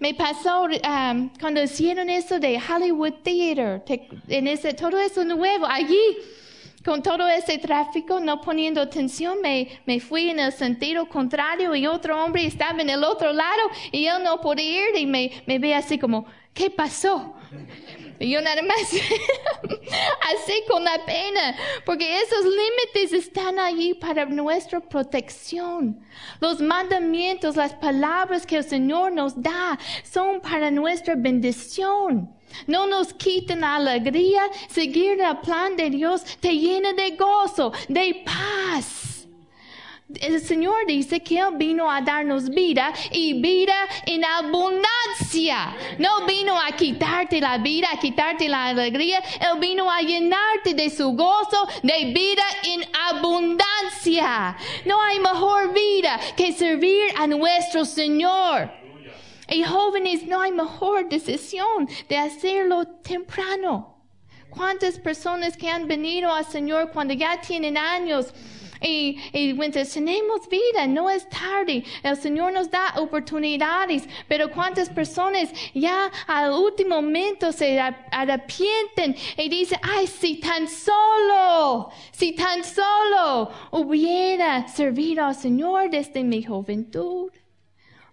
Me 0.01 0.15
pasó 0.15 0.63
um, 0.63 1.29
cuando 1.39 1.63
hicieron 1.63 2.09
eso 2.09 2.41
de 2.41 2.59
Hollywood 2.59 3.13
Theater, 3.23 3.83
en 4.29 4.49
ese, 4.49 4.73
todo 4.73 4.99
eso 4.99 5.23
nuevo, 5.27 5.67
allí, 5.67 6.01
con 6.83 7.03
todo 7.03 7.29
ese 7.29 7.59
tráfico, 7.59 8.19
no 8.19 8.41
poniendo 8.41 8.81
atención, 8.81 9.43
me, 9.43 9.69
me 9.85 10.01
fui 10.01 10.31
en 10.31 10.41
el 10.41 10.53
sentido 10.53 11.07
contrario 11.07 11.75
y 11.77 11.87
otro 11.87 12.25
hombre 12.25 12.47
estaba 12.47 12.81
en 12.81 12.89
el 12.89 13.05
otro 13.05 13.31
lado 13.35 13.61
y 13.93 14.07
él 14.07 14.23
no 14.25 14.41
podía 14.41 14.89
ir 14.89 14.97
y 14.97 15.05
me, 15.05 15.31
me 15.47 15.59
ve 15.59 15.75
así 15.75 15.99
como, 15.99 16.25
¿qué 16.55 16.71
pasó? 16.71 17.35
Y 18.21 18.29
yo 18.29 18.43
nada 18.43 18.61
más, 18.61 18.79
así 18.83 20.53
con 20.69 20.85
la 20.85 21.05
pena, 21.07 21.57
porque 21.87 22.21
esos 22.21 22.45
límites 22.45 23.15
están 23.15 23.59
allí 23.59 23.95
para 23.95 24.27
nuestra 24.27 24.79
protección. 24.79 25.99
Los 26.39 26.61
mandamientos, 26.61 27.57
las 27.57 27.73
palabras 27.73 28.45
que 28.45 28.59
el 28.59 28.65
Señor 28.65 29.13
nos 29.13 29.41
da 29.41 29.79
son 30.05 30.43
para 30.43 30.71
nuestra 30.71 31.15
bendición. 31.17 32.31
No 32.67 32.87
nos 32.87 33.15
quiten 33.15 33.63
la 33.63 33.77
alegría. 33.77 34.43
Seguir 34.69 35.19
el 35.19 35.39
plan 35.39 35.75
de 35.77 35.89
Dios 35.89 36.23
te 36.41 36.53
llena 36.53 36.93
de 36.93 37.17
gozo, 37.17 37.73
de 37.89 38.23
paz 38.23 39.10
el 40.21 40.41
Señor 40.41 40.87
dice 40.87 41.21
que 41.21 41.39
Él 41.39 41.57
vino 41.57 41.91
a 41.91 42.01
darnos 42.01 42.49
vida 42.49 42.93
y 43.11 43.41
vida 43.41 43.75
en 44.07 44.25
abundancia. 44.25 45.77
No 45.99 46.27
vino 46.27 46.59
a 46.61 46.73
quitarte 46.73 47.41
la 47.41 47.59
vida, 47.59 47.89
a 47.93 47.99
quitarte 47.99 48.49
la 48.49 48.67
alegría. 48.69 49.19
Él 49.41 49.59
vino 49.61 49.91
a 49.91 50.01
llenarte 50.01 50.75
de 50.75 50.91
su 50.91 51.13
gozo, 51.13 51.69
de 51.83 52.13
vida 52.13 52.45
en 52.65 52.85
abundancia. 53.11 54.57
No 54.85 55.01
hay 55.01 55.21
mejor 55.21 55.73
vida 55.73 56.19
que 56.37 56.53
servir 56.53 57.03
a 57.17 57.27
nuestro 57.27 57.85
Señor. 57.85 58.71
Y 59.49 59.65
jóvenes, 59.65 60.27
no 60.27 60.41
hay 60.41 60.53
mejor 60.53 61.09
decisión 61.09 61.89
de 62.09 62.17
hacerlo 62.17 62.87
temprano. 63.03 63.97
¿Cuántas 64.49 64.99
personas 64.99 65.57
que 65.57 65.69
han 65.69 65.87
venido 65.87 66.33
al 66.33 66.45
Señor 66.45 66.91
cuando 66.93 67.15
ya 67.15 67.41
tienen 67.41 67.77
años? 67.77 68.33
Y, 68.83 69.19
y 69.33 69.55
tenemos 69.55 70.49
vida, 70.49 70.87
no 70.87 71.11
es 71.11 71.29
tarde. 71.29 71.85
El 72.03 72.17
Señor 72.17 72.53
nos 72.53 72.71
da 72.71 72.95
oportunidades, 72.97 74.05
pero 74.29 74.51
cuántas 74.51 74.89
personas 74.89 75.51
ya 75.75 76.11
al 76.27 76.53
último 76.53 76.97
momento 76.97 77.53
se 77.53 77.79
arrepienten 77.79 79.17
y 79.37 79.49
dicen, 79.49 79.79
ay, 79.83 80.07
si 80.07 80.37
tan 80.37 80.69
solo, 80.69 81.91
si 82.13 82.33
tan 82.33 82.65
solo 82.65 83.51
hubiera 83.71 84.67
servido 84.69 85.25
al 85.25 85.35
Señor 85.35 85.91
desde 85.91 86.25
mi 86.25 86.43
juventud 86.43 87.31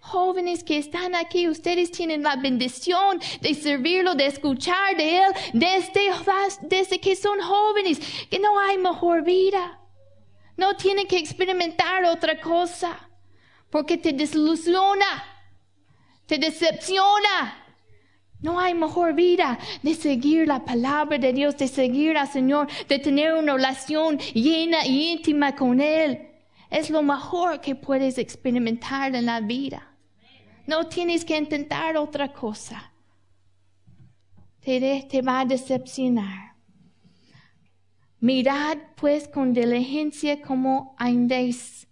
jóvenes 0.07 0.63
que 0.63 0.77
están 0.77 1.15
aquí, 1.15 1.49
ustedes 1.49 1.91
tienen 1.91 2.23
la 2.23 2.37
bendición 2.37 3.19
de 3.41 3.53
servirlo, 3.53 4.15
de 4.15 4.27
escuchar 4.27 4.95
de 4.95 5.17
Él 5.17 5.33
desde, 5.53 6.11
desde 6.61 6.99
que 6.99 7.15
son 7.15 7.39
jóvenes, 7.41 7.99
que 8.29 8.39
no 8.39 8.57
hay 8.59 8.77
mejor 8.77 9.23
vida. 9.23 9.79
No 10.57 10.75
tienen 10.75 11.07
que 11.07 11.17
experimentar 11.17 12.03
otra 12.05 12.41
cosa, 12.41 12.97
porque 13.69 13.97
te 13.97 14.11
desilusiona, 14.11 15.23
te 16.25 16.37
decepciona. 16.37 17.63
No 18.41 18.59
hay 18.59 18.73
mejor 18.73 19.13
vida 19.13 19.57
de 19.81 19.95
seguir 19.95 20.47
la 20.47 20.63
palabra 20.65 21.17
de 21.17 21.33
Dios, 21.33 21.57
de 21.57 21.67
seguir 21.67 22.17
al 22.17 22.27
Señor, 22.27 22.67
de 22.87 22.99
tener 22.99 23.33
una 23.33 23.53
relación 23.53 24.17
llena 24.33 24.85
y 24.85 25.11
íntima 25.11 25.55
con 25.55 25.79
Él. 25.79 26.27
Es 26.69 26.89
lo 26.89 27.01
mejor 27.01 27.61
que 27.61 27.75
puedes 27.75 28.17
experimentar 28.17 29.15
en 29.15 29.25
la 29.25 29.39
vida. 29.39 29.91
No 30.65 30.87
tienes 30.87 31.23
que 31.23 31.37
intentar 31.37 31.97
otra 31.97 32.33
cosa. 32.33 32.91
Te, 34.59 35.07
te 35.09 35.21
va 35.21 35.39
a 35.39 35.45
decepcionar. 35.45 36.56
Mirad 38.19 38.77
pues 38.95 39.27
con 39.27 39.53
diligencia 39.53 40.41
como 40.41 40.95
andéis, 40.97 41.87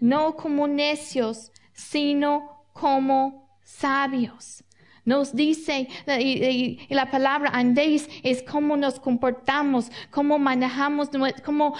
no 0.00 0.36
como 0.36 0.66
necios, 0.66 1.52
sino 1.72 2.64
como 2.72 3.48
sabios 3.62 4.64
nos 5.08 5.34
dice, 5.34 5.88
y, 6.20 6.78
la 6.90 7.10
palabra 7.10 7.50
andéis 7.54 8.06
es 8.22 8.42
cómo 8.42 8.76
nos 8.76 9.00
comportamos, 9.00 9.90
cómo 10.10 10.38
manejamos, 10.38 11.08
cómo 11.42 11.72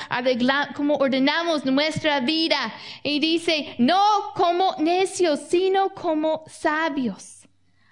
cómo 0.75 0.95
ordenamos 0.97 1.67
nuestra 1.67 2.21
vida. 2.21 2.73
Y 3.03 3.21
dice, 3.21 3.75
no 3.79 4.03
como 4.35 4.75
necios, 4.79 5.41
sino 5.41 5.91
como 5.91 6.43
sabios. 6.47 7.47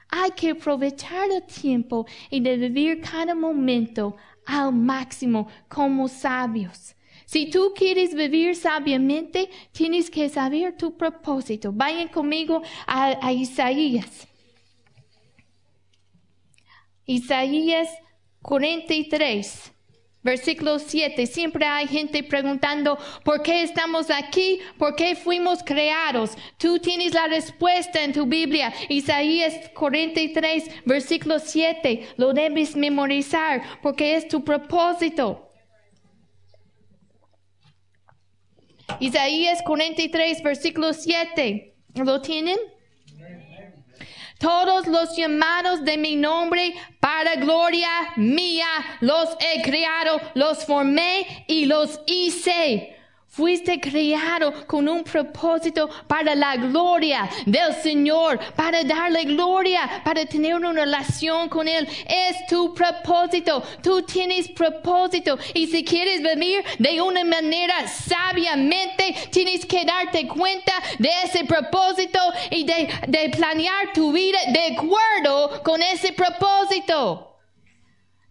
Hay 0.08 0.30
que 0.30 0.52
aprovechar 0.52 1.30
el 1.30 1.42
tiempo 1.42 2.06
y 2.30 2.40
de 2.40 2.56
vivir 2.56 3.02
cada 3.02 3.34
momento 3.34 4.16
al 4.46 4.72
máximo 4.72 5.48
como 5.68 6.08
sabios. 6.08 6.94
Si 7.26 7.50
tú 7.50 7.72
quieres 7.74 8.14
vivir 8.14 8.54
sabiamente, 8.54 9.50
tienes 9.72 10.10
que 10.10 10.28
saber 10.28 10.76
tu 10.76 10.96
propósito. 10.96 11.72
Vayan 11.72 12.08
conmigo 12.08 12.62
a 12.86 13.32
Isaías. 13.32 14.28
Isaías 17.04 17.88
43, 18.42 19.72
versículo 20.26 20.78
7. 20.78 21.26
Siempre 21.26 21.64
hay 21.64 21.86
gente 21.86 22.22
preguntando, 22.22 22.98
¿por 23.24 23.42
qué 23.42 23.62
estamos 23.62 24.10
aquí? 24.10 24.58
¿Por 24.76 24.94
qué 24.94 25.16
fuimos 25.16 25.62
creados? 25.64 26.36
Tú 26.58 26.78
tienes 26.78 27.14
la 27.14 27.28
respuesta 27.28 28.02
en 28.02 28.12
tu 28.12 28.26
Biblia. 28.26 28.74
Isaías 28.90 29.54
43, 29.74 30.84
versículo 30.84 31.38
7. 31.38 32.08
Lo 32.18 32.34
debes 32.34 32.76
memorizar 32.76 33.62
porque 33.80 34.16
es 34.16 34.28
tu 34.28 34.44
propósito. 34.44 35.50
Isaías 39.00 39.62
43, 39.62 40.42
versículo 40.42 40.92
7. 40.92 41.74
¿Lo 41.94 42.20
tienen? 42.20 42.58
Todos 44.38 44.86
los 44.86 45.16
llamados 45.16 45.84
de 45.84 45.96
mi 45.96 46.14
nombre 46.14 46.74
para 47.00 47.36
gloria 47.36 47.88
mía 48.16 48.66
los 49.00 49.30
he 49.40 49.62
creado, 49.62 50.20
los 50.34 50.64
formé 50.64 51.44
y 51.48 51.64
los 51.64 52.00
hice. 52.06 52.95
Fuiste 53.36 53.78
creado 53.78 54.66
con 54.66 54.88
un 54.88 55.04
propósito 55.04 55.90
para 56.06 56.34
la 56.34 56.56
gloria 56.56 57.28
del 57.44 57.74
Señor, 57.74 58.40
para 58.56 58.82
darle 58.82 59.24
gloria, 59.24 60.00
para 60.02 60.24
tener 60.24 60.54
una 60.54 60.72
relación 60.72 61.50
con 61.50 61.68
Él. 61.68 61.86
Es 62.08 62.46
tu 62.48 62.72
propósito. 62.72 63.62
Tú 63.82 64.00
tienes 64.04 64.48
propósito. 64.48 65.36
Y 65.52 65.66
si 65.66 65.84
quieres 65.84 66.22
vivir 66.22 66.64
de 66.78 67.02
una 67.02 67.24
manera 67.24 67.86
sabiamente, 67.86 69.14
tienes 69.30 69.66
que 69.66 69.84
darte 69.84 70.26
cuenta 70.26 70.72
de 70.98 71.10
ese 71.24 71.44
propósito 71.44 72.18
y 72.50 72.64
de, 72.64 72.88
de 73.06 73.28
planear 73.28 73.92
tu 73.92 74.12
vida 74.12 74.38
de 74.50 74.78
acuerdo 74.78 75.62
con 75.62 75.82
ese 75.82 76.14
propósito. 76.14 77.36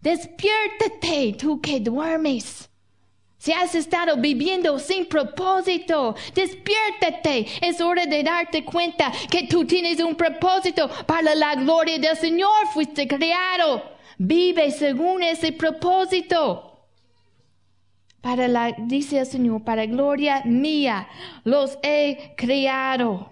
Despiértate 0.00 1.36
tú 1.38 1.60
que 1.60 1.78
duermes. 1.78 2.68
Si 3.46 3.52
has 3.52 3.76
estado 3.76 4.16
viviendo 4.16 4.76
sin 4.76 5.06
propósito, 5.06 6.16
despiértate. 6.34 7.46
Es 7.62 7.80
hora 7.80 8.04
de 8.04 8.24
darte 8.24 8.64
cuenta 8.64 9.12
que 9.30 9.46
tú 9.46 9.64
tienes 9.64 10.00
un 10.00 10.16
propósito 10.16 10.90
para 11.06 11.32
la 11.36 11.54
gloria 11.54 11.96
del 11.96 12.16
Señor. 12.16 12.66
Fuiste 12.74 13.06
creado. 13.06 13.84
Vive 14.18 14.72
según 14.72 15.22
ese 15.22 15.52
propósito. 15.52 16.88
Para 18.20 18.48
la, 18.48 18.74
dice 18.76 19.20
el 19.20 19.26
Señor, 19.26 19.62
para 19.62 19.86
gloria 19.86 20.42
mía, 20.44 21.06
los 21.44 21.78
he 21.84 22.34
creado. 22.36 23.30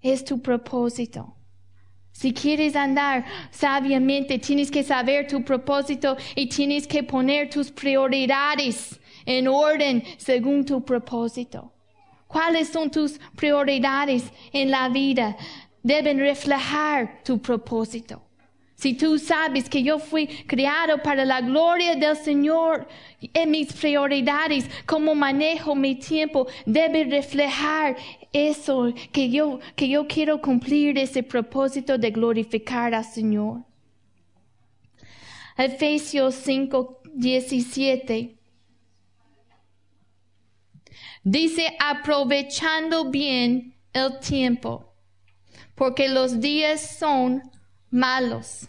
Es 0.00 0.24
tu 0.24 0.40
propósito. 0.40 1.33
Si 2.14 2.32
quieres 2.32 2.76
andar 2.76 3.24
sabiamente, 3.50 4.38
tienes 4.38 4.70
que 4.70 4.84
saber 4.84 5.26
tu 5.26 5.42
propósito 5.42 6.16
y 6.36 6.48
tienes 6.48 6.86
que 6.86 7.02
poner 7.02 7.50
tus 7.50 7.72
prioridades 7.72 9.00
en 9.26 9.48
orden 9.48 10.04
según 10.16 10.64
tu 10.64 10.84
propósito. 10.84 11.72
¿Cuáles 12.28 12.68
son 12.68 12.88
tus 12.88 13.18
prioridades 13.34 14.22
en 14.52 14.70
la 14.70 14.88
vida? 14.88 15.36
Deben 15.82 16.20
reflejar 16.20 17.20
tu 17.24 17.42
propósito. 17.42 18.22
Si 18.76 18.94
tú 18.94 19.18
sabes 19.18 19.68
que 19.68 19.82
yo 19.82 19.98
fui 19.98 20.28
creado 20.46 20.98
para 21.02 21.24
la 21.24 21.40
gloria 21.40 21.96
del 21.96 22.16
Señor, 22.16 22.86
en 23.32 23.50
mis 23.50 23.72
prioridades, 23.72 24.68
cómo 24.86 25.16
manejo 25.16 25.74
mi 25.74 25.96
tiempo, 25.96 26.46
debe 26.64 27.04
reflejar 27.04 27.96
eso, 28.34 28.92
que 29.12 29.30
yo, 29.30 29.60
que 29.76 29.88
yo 29.88 30.06
quiero 30.06 30.42
cumplir 30.42 30.98
ese 30.98 31.22
propósito 31.22 31.96
de 31.96 32.10
glorificar 32.10 32.92
al 32.92 33.04
Señor. 33.04 33.64
Efesios 35.56 36.34
5, 36.34 37.00
17. 37.14 38.36
Dice, 41.22 41.76
aprovechando 41.78 43.10
bien 43.10 43.76
el 43.92 44.18
tiempo, 44.18 44.92
porque 45.76 46.08
los 46.08 46.40
días 46.40 46.98
son 46.98 47.42
malos. 47.88 48.68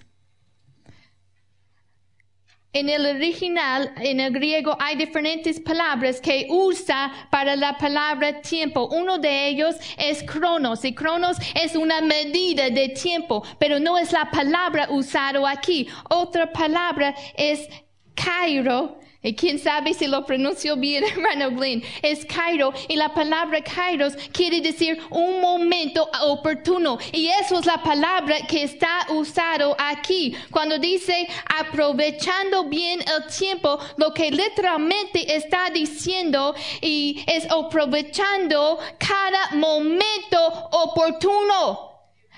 En 2.76 2.90
el 2.90 3.06
original, 3.06 3.94
en 4.02 4.20
el 4.20 4.34
griego, 4.34 4.76
hay 4.78 4.98
diferentes 4.98 5.62
palabras 5.62 6.20
que 6.20 6.46
usa 6.50 7.10
para 7.32 7.56
la 7.56 7.78
palabra 7.78 8.42
tiempo. 8.42 8.90
Uno 8.92 9.18
de 9.18 9.48
ellos 9.48 9.78
es 9.98 10.22
cronos, 10.24 10.84
y 10.84 10.94
cronos 10.94 11.38
es 11.54 11.78
una 11.78 12.02
medida 12.02 12.70
de 12.70 12.90
tiempo, 12.90 13.44
pero 13.60 13.80
no 13.80 13.98
es 13.98 14.12
la 14.12 14.30
palabra 14.30 14.90
usada 14.90 15.50
aquí. 15.50 15.88
Otra 16.10 16.52
palabra 16.52 17.16
es 17.38 17.66
Cairo, 18.14 19.00
y 19.26 19.34
quién 19.34 19.58
sabe 19.58 19.96
si 19.96 20.06
lo 20.06 20.24
pronunció 20.24 20.78
bien, 20.78 21.04
hermano 21.12 21.50
Glenn. 21.50 21.84
Es 22.04 22.26
Cairo. 22.26 22.72
Y 22.88 22.96
la 22.96 23.14
palabra 23.14 23.60
Kairos 23.64 24.14
quiere 24.32 24.62
decir 24.62 25.02
un 25.10 25.42
momento 25.42 26.08
oportuno. 26.22 27.00
Y 27.12 27.28
eso 27.42 27.60
es 27.60 27.66
la 27.66 27.82
palabra 27.82 28.38
que 28.48 28.64
está 28.64 29.08
usado 29.10 29.76
aquí. 29.80 30.36
Cuando 30.52 30.78
dice 30.78 31.28
aprovechando 31.60 32.66
bien 32.66 33.02
el 33.02 33.26
tiempo, 33.36 33.80
lo 33.98 34.14
que 34.14 34.30
literalmente 34.30 35.36
está 35.36 35.72
diciendo 35.74 36.54
y 36.82 37.24
es 37.26 37.50
aprovechando 37.50 38.78
cada 39.00 39.56
momento 39.56 40.70
oportuno 40.72 41.96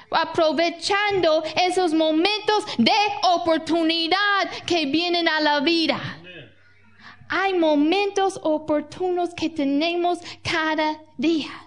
aprovechando 0.10 1.44
esos 1.68 1.94
momentos 1.94 2.64
de 2.78 2.94
oportunidad 3.24 4.50
que 4.66 4.86
vienen 4.86 5.28
a 5.28 5.42
la 5.42 5.60
vida. 5.60 6.00
Hay 7.30 7.54
momentos 7.58 8.40
oportunos 8.44 9.34
que 9.34 9.50
tenemos 9.50 10.20
cada 10.44 11.02
día. 11.18 11.67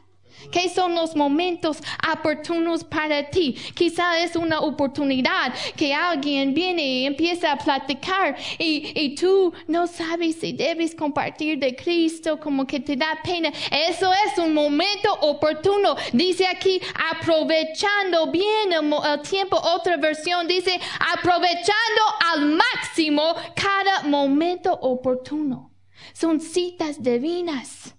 ¿Qué 0.50 0.68
son 0.68 0.94
los 0.94 1.14
momentos 1.14 1.78
oportunos 2.12 2.84
para 2.84 3.30
ti? 3.30 3.56
Quizá 3.74 4.20
es 4.20 4.36
una 4.36 4.60
oportunidad 4.60 5.54
que 5.76 5.94
alguien 5.94 6.54
viene 6.54 6.82
y 6.82 7.06
empieza 7.06 7.52
a 7.52 7.56
platicar 7.56 8.36
y, 8.58 8.92
y 8.94 9.14
tú 9.14 9.52
no 9.68 9.86
sabes 9.86 10.36
si 10.36 10.52
debes 10.52 10.94
compartir 10.94 11.58
de 11.58 11.74
Cristo, 11.76 12.38
como 12.40 12.66
que 12.66 12.80
te 12.80 12.96
da 12.96 13.18
pena. 13.22 13.52
Eso 13.70 14.12
es 14.26 14.38
un 14.38 14.54
momento 14.54 15.12
oportuno. 15.20 15.96
Dice 16.12 16.46
aquí, 16.46 16.80
aprovechando 17.12 18.30
bien 18.30 18.72
el, 18.72 18.92
el 19.04 19.20
tiempo. 19.22 19.56
Otra 19.56 19.96
versión 19.96 20.46
dice, 20.46 20.80
aprovechando 21.14 22.02
al 22.32 22.46
máximo 22.46 23.34
cada 23.54 24.02
momento 24.04 24.72
oportuno. 24.72 25.72
Son 26.12 26.40
citas 26.40 27.02
divinas 27.02 27.94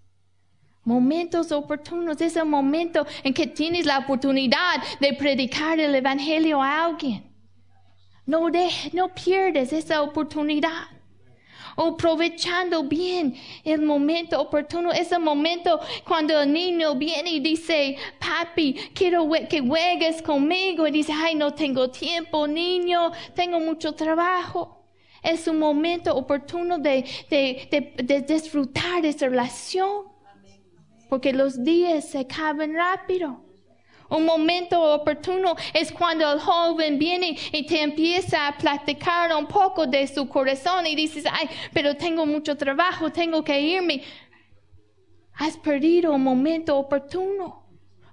momentos 0.95 1.51
oportunos, 1.51 2.19
es 2.21 2.35
el 2.35 2.45
momento 2.45 2.99
en 3.23 3.33
que 3.33 3.47
tienes 3.47 3.85
la 3.85 3.99
oportunidad 3.99 4.75
de 4.99 5.13
predicar 5.13 5.79
el 5.79 5.93
Evangelio 5.95 6.61
a 6.61 6.85
alguien. 6.85 7.23
No, 8.25 8.49
de, 8.49 8.69
no 8.93 9.05
pierdes 9.13 9.73
esa 9.73 10.01
oportunidad. 10.01 10.83
aprovechando 11.75 12.83
bien 12.83 13.35
el 13.63 13.81
momento 13.81 14.39
oportuno, 14.39 14.91
ese 14.91 15.17
momento 15.17 15.79
cuando 16.07 16.39
el 16.41 16.51
niño 16.51 16.95
viene 16.95 17.31
y 17.31 17.39
dice, 17.39 17.97
papi, 18.19 18.73
quiero 18.93 19.29
que 19.49 19.61
juegues 19.61 20.21
conmigo, 20.21 20.85
y 20.87 20.91
dice, 20.91 21.13
ay, 21.13 21.35
no 21.35 21.53
tengo 21.53 21.89
tiempo, 21.89 22.47
niño, 22.47 23.11
tengo 23.35 23.59
mucho 23.59 23.93
trabajo. 23.93 24.61
Es 25.23 25.47
un 25.47 25.59
momento 25.59 26.15
oportuno 26.15 26.77
de, 26.79 27.05
de, 27.29 27.93
de 28.03 28.21
disfrutar 28.21 29.01
de 29.01 29.09
esa 29.09 29.27
relación, 29.27 30.10
porque 31.11 31.33
los 31.33 31.61
días 31.61 32.07
se 32.07 32.19
acaban 32.19 32.73
rápido. 32.73 33.43
Un 34.09 34.23
momento 34.23 34.81
oportuno 34.81 35.57
es 35.73 35.91
cuando 35.91 36.31
el 36.31 36.39
joven 36.39 36.97
viene 36.97 37.37
y 37.51 37.65
te 37.65 37.81
empieza 37.81 38.47
a 38.47 38.57
platicar 38.57 39.35
un 39.35 39.45
poco 39.45 39.85
de 39.85 40.07
su 40.07 40.29
corazón 40.29 40.87
y 40.87 40.95
dices, 40.95 41.25
ay, 41.29 41.49
pero 41.73 41.97
tengo 41.97 42.25
mucho 42.25 42.55
trabajo, 42.55 43.11
tengo 43.11 43.43
que 43.43 43.59
irme. 43.59 44.03
Has 45.33 45.57
perdido 45.57 46.13
un 46.13 46.23
momento 46.23 46.77
oportuno. 46.77 47.67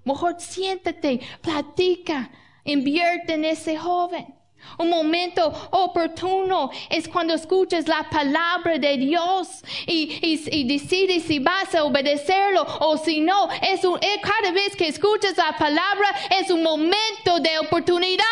Mejor 0.04 0.34
siéntate, 0.40 1.20
platica, 1.40 2.32
invierte 2.64 3.34
en 3.34 3.44
ese 3.44 3.76
joven. 3.76 4.37
Un 4.76 4.90
momento 4.90 5.52
oportuno 5.70 6.70
es 6.90 7.08
cuando 7.08 7.34
escuchas 7.34 7.88
la 7.88 8.08
palabra 8.10 8.78
de 8.78 8.96
Dios 8.96 9.62
y, 9.86 10.64
decides 10.64 11.24
si 11.24 11.38
vas 11.38 11.74
a 11.74 11.84
obedecerlo 11.84 12.66
o 12.80 12.96
si 12.96 13.20
no. 13.20 13.48
Es 13.62 13.84
un, 13.84 13.98
eh, 14.02 14.20
cada 14.22 14.52
vez 14.52 14.76
que 14.76 14.88
escuchas 14.88 15.36
la 15.36 15.56
palabra 15.56 16.08
es 16.38 16.50
un 16.50 16.62
momento 16.62 17.40
de 17.40 17.58
oportunidad. 17.58 18.24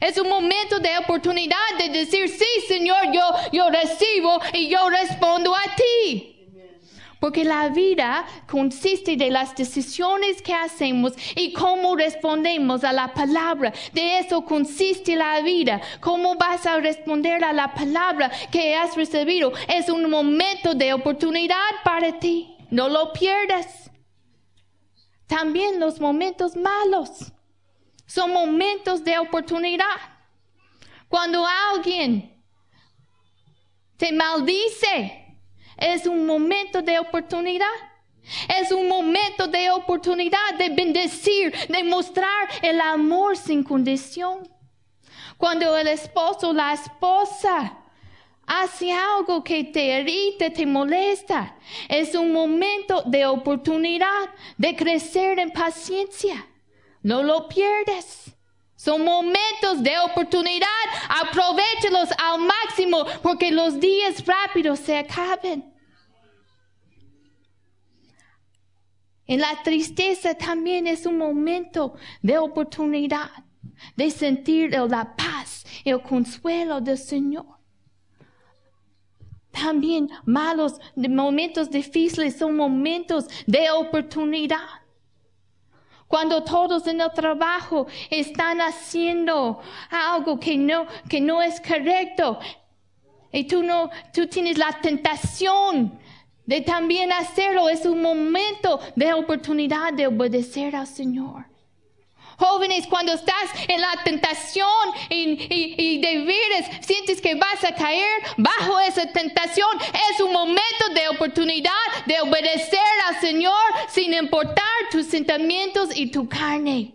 Es 0.00 0.16
un 0.16 0.28
momento 0.28 0.78
de 0.78 0.96
oportunidad 0.98 1.56
de 1.78 1.88
decir, 1.88 2.28
sí, 2.28 2.46
Señor, 2.68 3.12
yo, 3.12 3.22
yo 3.52 3.68
recibo 3.68 4.40
y 4.52 4.68
yo 4.68 4.88
respondo 4.88 5.54
a 5.54 5.74
ti. 5.74 6.37
Porque 7.20 7.44
la 7.44 7.68
vida 7.68 8.26
consiste 8.46 9.16
de 9.16 9.30
las 9.30 9.54
decisiones 9.56 10.40
que 10.40 10.54
hacemos 10.54 11.14
y 11.34 11.52
cómo 11.52 11.96
respondemos 11.96 12.84
a 12.84 12.92
la 12.92 13.12
palabra. 13.12 13.72
De 13.92 14.20
eso 14.20 14.44
consiste 14.44 15.16
la 15.16 15.40
vida. 15.40 15.80
¿Cómo 16.00 16.36
vas 16.36 16.64
a 16.66 16.78
responder 16.78 17.42
a 17.42 17.52
la 17.52 17.74
palabra 17.74 18.30
que 18.52 18.76
has 18.76 18.94
recibido? 18.94 19.52
Es 19.68 19.88
un 19.88 20.08
momento 20.08 20.74
de 20.74 20.92
oportunidad 20.92 21.56
para 21.84 22.18
ti. 22.18 22.56
No 22.70 22.88
lo 22.88 23.12
pierdas. 23.12 23.90
También 25.26 25.80
los 25.80 26.00
momentos 26.00 26.56
malos 26.56 27.32
son 28.06 28.32
momentos 28.32 29.04
de 29.04 29.18
oportunidad. 29.18 29.84
Cuando 31.08 31.46
alguien 31.74 32.42
te 33.96 34.12
maldice, 34.12 35.27
es 35.78 36.06
un 36.06 36.26
momento 36.26 36.82
de 36.82 36.98
oportunidad. 36.98 37.66
Es 38.60 38.72
un 38.72 38.88
momento 38.88 39.46
de 39.46 39.70
oportunidad 39.70 40.54
de 40.58 40.68
bendecir, 40.68 41.54
de 41.68 41.82
mostrar 41.82 42.48
el 42.60 42.80
amor 42.80 43.36
sin 43.36 43.62
condición. 43.62 44.46
Cuando 45.38 45.76
el 45.76 45.88
esposo 45.88 46.50
o 46.50 46.52
la 46.52 46.74
esposa 46.74 47.78
hace 48.46 48.92
algo 48.92 49.42
que 49.44 49.64
te 49.64 50.00
irrita, 50.00 50.50
te 50.50 50.66
molesta, 50.66 51.56
es 51.88 52.14
un 52.14 52.32
momento 52.32 53.02
de 53.06 53.24
oportunidad 53.24 54.28
de 54.56 54.74
crecer 54.74 55.38
en 55.38 55.50
paciencia. 55.50 56.46
No 57.02 57.22
lo 57.22 57.48
pierdes. 57.48 58.37
Son 58.78 59.04
momentos 59.04 59.82
de 59.82 59.98
oportunidad. 59.98 60.68
Aprovechalos 61.08 62.10
al 62.16 62.38
máximo 62.40 63.04
porque 63.24 63.50
los 63.50 63.80
días 63.80 64.24
rápidos 64.24 64.78
se 64.78 64.96
acaban. 64.96 65.74
En 69.26 69.40
la 69.40 69.60
tristeza 69.64 70.34
también 70.34 70.86
es 70.86 71.06
un 71.06 71.18
momento 71.18 71.96
de 72.22 72.38
oportunidad 72.38 73.30
de 73.96 74.10
sentir 74.12 74.70
la 74.70 75.16
paz, 75.16 75.66
y 75.84 75.90
el 75.90 76.00
consuelo 76.00 76.80
del 76.80 76.98
Señor. 76.98 77.58
También 79.50 80.08
malos 80.24 80.80
momentos 80.94 81.68
difíciles 81.68 82.36
son 82.36 82.56
momentos 82.56 83.26
de 83.44 83.70
oportunidad. 83.70 84.77
Cuando 86.08 86.42
todos 86.42 86.86
en 86.86 87.02
el 87.02 87.12
trabajo 87.12 87.86
están 88.10 88.60
haciendo 88.62 89.60
algo 89.90 90.40
que 90.40 90.56
no, 90.56 90.86
que 91.08 91.20
no 91.20 91.42
es 91.42 91.60
correcto 91.60 92.38
y 93.30 93.44
tú 93.44 93.62
no, 93.62 93.90
tú 94.12 94.26
tienes 94.26 94.56
la 94.56 94.80
tentación 94.80 95.98
de 96.46 96.62
también 96.62 97.12
hacerlo, 97.12 97.68
es 97.68 97.84
un 97.84 98.00
momento 98.00 98.80
de 98.96 99.12
oportunidad 99.12 99.92
de 99.92 100.06
obedecer 100.06 100.74
al 100.74 100.86
Señor. 100.86 101.47
Jóvenes, 102.38 102.86
cuando 102.86 103.14
estás 103.14 103.50
en 103.66 103.80
la 103.80 104.00
tentación 104.04 104.68
y, 105.10 105.48
y, 105.50 106.00
de 106.00 106.18
veras 106.24 106.86
sientes 106.86 107.20
que 107.20 107.34
vas 107.34 107.64
a 107.64 107.74
caer 107.74 108.22
bajo 108.36 108.78
esa 108.78 109.10
tentación, 109.10 109.66
es 110.12 110.20
un 110.20 110.32
momento 110.32 110.84
de 110.94 111.08
oportunidad 111.08 111.72
de 112.06 112.20
obedecer 112.20 112.78
al 113.08 113.20
Señor 113.20 113.52
sin 113.88 114.14
importar 114.14 114.64
tus 114.92 115.06
sentimientos 115.06 115.90
y 115.96 116.12
tu 116.12 116.28
carne. 116.28 116.94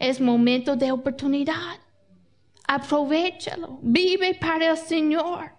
Es 0.00 0.20
momento 0.20 0.74
de 0.74 0.90
oportunidad. 0.90 1.78
Aprovechalo. 2.66 3.78
Vive 3.82 4.34
para 4.34 4.70
el 4.70 4.76
Señor. 4.76 5.52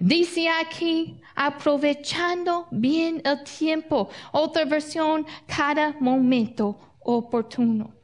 Dice 0.00 0.48
aquí, 0.48 1.20
aprovechando 1.36 2.66
bien 2.72 3.22
el 3.24 3.44
tiempo. 3.44 4.08
Otra 4.32 4.64
versión, 4.64 5.24
cada 5.46 5.94
momento 6.00 6.76
oportuno 7.04 7.99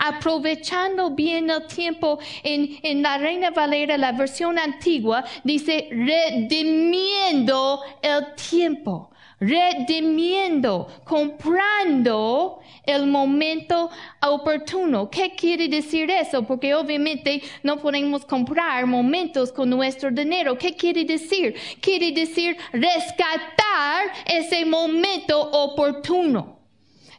aprovechando 0.00 1.10
bien 1.10 1.50
el 1.50 1.66
tiempo. 1.66 2.18
En, 2.42 2.78
en, 2.82 3.02
la 3.02 3.18
Reina 3.18 3.50
Valera, 3.50 3.96
la 3.96 4.12
versión 4.12 4.58
antigua, 4.58 5.24
dice 5.44 5.88
redimiendo 5.90 7.80
el 8.02 8.34
tiempo. 8.34 9.10
Redimiendo, 9.38 10.86
comprando 11.04 12.60
el 12.84 13.06
momento 13.06 13.88
oportuno. 14.20 15.08
¿Qué 15.08 15.34
quiere 15.34 15.66
decir 15.66 16.10
eso? 16.10 16.42
Porque 16.42 16.74
obviamente 16.74 17.42
no 17.62 17.78
podemos 17.78 18.26
comprar 18.26 18.86
momentos 18.86 19.50
con 19.50 19.70
nuestro 19.70 20.10
dinero. 20.10 20.58
¿Qué 20.58 20.76
quiere 20.76 21.04
decir? 21.04 21.54
Quiere 21.80 22.12
decir 22.12 22.54
rescatar 22.72 24.12
ese 24.26 24.66
momento 24.66 25.40
oportuno. 25.40 26.59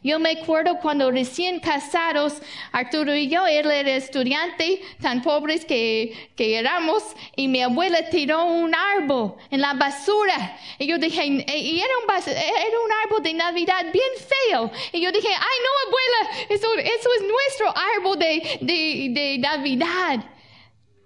Yo 0.04 0.18
me 0.18 0.30
acuerdo 0.30 0.78
cuando 0.80 1.12
recién 1.12 1.60
casados, 1.60 2.42
Arturo 2.72 3.14
y 3.14 3.28
yo, 3.28 3.46
él 3.46 3.70
era 3.70 3.94
estudiante, 3.94 4.82
tan 5.00 5.22
pobres 5.22 5.64
que, 5.64 6.30
que 6.34 6.58
éramos, 6.58 7.04
y 7.36 7.46
mi 7.46 7.62
abuela 7.62 8.10
tiró 8.10 8.44
un 8.44 8.74
árbol 8.74 9.36
en 9.50 9.60
la 9.60 9.74
basura. 9.74 10.58
Y 10.78 10.88
yo 10.88 10.98
dije, 10.98 11.24
y 11.24 11.80
era 11.80 11.92
un, 11.98 12.26
era 12.26 12.80
un 12.84 12.92
árbol 13.04 13.22
de 13.22 13.34
Navidad 13.34 13.86
bien 13.92 14.04
feo. 14.16 14.72
Y 14.92 15.00
yo 15.00 15.12
dije, 15.12 15.28
ay 15.28 15.58
no, 15.62 15.88
abuela, 15.88 16.46
eso, 16.48 16.66
eso 16.74 17.08
es 17.16 17.22
nuestro 17.22 17.74
árbol 17.96 18.18
de, 18.18 18.58
de, 18.60 19.08
de 19.10 19.38
Navidad. 19.38 20.24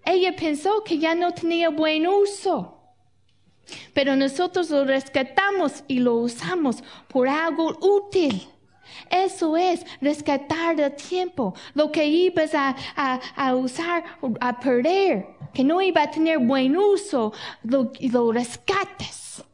Ella 0.06 0.34
pensó 0.34 0.82
que 0.82 0.98
ya 0.98 1.14
no 1.14 1.32
tenía 1.34 1.68
buen 1.68 2.06
uso. 2.06 2.72
Pero 3.92 4.16
nosotros 4.16 4.70
lo 4.70 4.84
rescatamos 4.84 5.84
y 5.88 5.98
lo 5.98 6.14
usamos 6.14 6.82
por 7.08 7.28
algo 7.28 7.76
útil. 7.80 8.48
Eso 9.10 9.56
es 9.56 9.84
rescatar 10.00 10.80
el 10.80 10.94
tiempo, 10.94 11.54
lo 11.74 11.90
que 11.90 12.04
ibas 12.06 12.54
a, 12.54 12.74
a, 13.36 13.54
usar, 13.54 14.04
a 14.40 14.58
perder, 14.58 15.26
que 15.52 15.64
no 15.64 15.80
iba 15.80 16.02
a 16.02 16.10
tener 16.10 16.38
buen 16.38 16.76
uso, 16.76 17.32
lo, 17.62 17.92
lo 18.00 18.32
rescates 18.32 19.44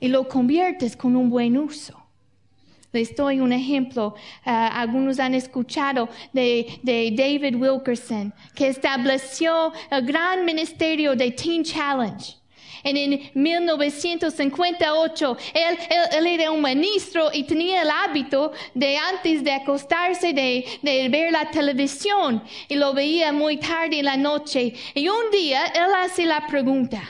y 0.00 0.08
lo 0.08 0.28
conviertes 0.28 0.96
con 0.96 1.16
un 1.16 1.30
buen 1.30 1.56
uso. 1.56 1.94
Les 2.90 3.14
doy 3.14 3.40
un 3.40 3.52
ejemplo. 3.52 4.14
Uh, 4.46 4.50
algunos 4.50 5.18
han 5.18 5.34
escuchado 5.34 6.08
de, 6.32 6.80
de, 6.82 7.12
David 7.14 7.56
Wilkerson, 7.56 8.32
que 8.54 8.68
estableció 8.68 9.72
el 9.90 10.06
gran 10.06 10.44
ministerio 10.44 11.14
de 11.14 11.30
Teen 11.32 11.62
Challenge. 11.62 12.37
En 12.82 13.30
1958, 13.34 15.36
él, 15.54 15.78
él, 16.12 16.26
era 16.26 16.50
un 16.50 16.62
ministro 16.62 17.30
y 17.32 17.44
tenía 17.44 17.82
el 17.82 17.90
hábito 17.90 18.52
de 18.74 18.96
antes 18.96 19.42
de 19.44 19.52
acostarse 19.52 20.32
de, 20.32 20.64
de, 20.82 21.08
ver 21.08 21.32
la 21.32 21.50
televisión 21.50 22.42
y 22.68 22.76
lo 22.76 22.92
veía 22.92 23.32
muy 23.32 23.58
tarde 23.58 23.98
en 23.98 24.04
la 24.04 24.16
noche. 24.16 24.74
Y 24.94 25.08
un 25.08 25.30
día 25.30 25.66
él 25.66 25.92
hace 26.04 26.26
la 26.26 26.46
pregunta, 26.46 27.02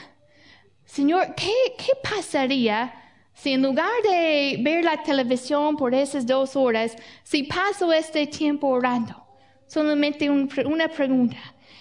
Señor, 0.84 1.34
¿qué, 1.36 1.52
qué 1.76 1.92
pasaría 2.02 2.94
si 3.34 3.52
en 3.52 3.62
lugar 3.62 3.90
de 4.02 4.56
ver 4.60 4.84
la 4.84 5.02
televisión 5.02 5.76
por 5.76 5.94
esas 5.94 6.26
dos 6.26 6.56
horas, 6.56 6.96
si 7.22 7.44
paso 7.44 7.92
este 7.92 8.26
tiempo 8.26 8.68
orando? 8.68 9.24
solamente 9.68 10.30
un- 10.30 10.48
una 10.64 10.88
pregunta. 10.88 11.36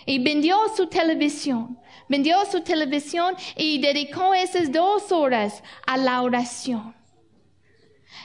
Y 0.07 0.19
vendió 0.19 0.57
su 0.75 0.87
televisión, 0.87 1.77
vendió 2.07 2.37
su 2.49 2.61
televisión 2.61 3.35
y 3.55 3.79
dedicó 3.79 4.33
esas 4.33 4.71
dos 4.71 5.11
horas 5.11 5.61
a 5.85 5.97
la 5.97 6.21
oración. 6.21 6.95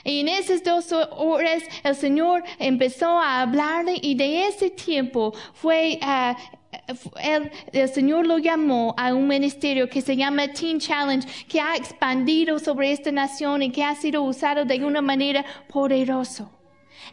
Y 0.05 0.21
en 0.21 0.29
esas 0.29 0.63
dos 0.63 0.91
horas 0.91 1.61
el 1.83 1.95
Señor 1.95 2.43
empezó 2.57 3.19
a 3.19 3.41
hablarle 3.41 3.97
y 4.01 4.15
de 4.15 4.47
ese 4.47 4.69
tiempo 4.69 5.33
fue, 5.53 5.99
ah, 6.01 6.37
el, 7.21 7.51
el 7.73 7.89
Señor 7.89 8.27
lo 8.27 8.37
llamó 8.37 8.95
a 8.97 9.13
un 9.13 9.27
ministerio 9.27 9.89
que 9.89 10.01
se 10.01 10.15
llama 10.15 10.47
Teen 10.47 10.79
Challenge, 10.79 11.27
que 11.49 11.59
ha 11.59 11.75
expandido 11.75 12.59
sobre 12.59 12.93
esta 12.93 13.11
nación 13.11 13.61
y 13.61 13.71
que 13.71 13.83
ha 13.83 13.95
sido 13.95 14.23
usado 14.23 14.63
de 14.63 14.83
una 14.85 15.01
manera 15.01 15.45
poderosa. 15.67 16.49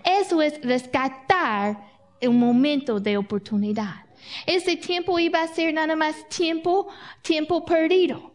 Eso 0.05 0.41
es 0.41 0.61
rescatar 0.63 1.91
un 2.23 2.39
momento 2.39 3.01
de 3.01 3.17
oportunidad. 3.17 4.10
Ese 4.47 4.77
tiempo 4.77 5.19
iba 5.19 5.43
a 5.43 5.49
ser 5.49 5.75
nada 5.75 5.97
más 5.97 6.29
tiempo, 6.29 6.89
tiempo 7.23 7.65
perdido. 7.65 8.33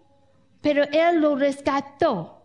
Pero 0.62 0.84
Él 0.92 1.20
lo 1.22 1.36
rescató 1.36 2.36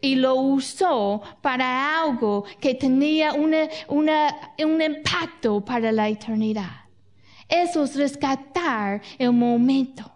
y 0.00 0.16
lo 0.16 0.34
usó 0.34 1.22
para 1.40 2.00
algo 2.02 2.44
que 2.60 2.74
tenía 2.74 3.32
una, 3.32 3.68
una, 3.88 4.54
un 4.58 4.80
impacto 4.80 5.64
para 5.64 5.92
la 5.92 6.08
eternidad. 6.08 6.86
Eso 7.48 7.84
es 7.84 7.96
rescatar 7.96 9.00
el 9.18 9.32
momento. 9.32 10.10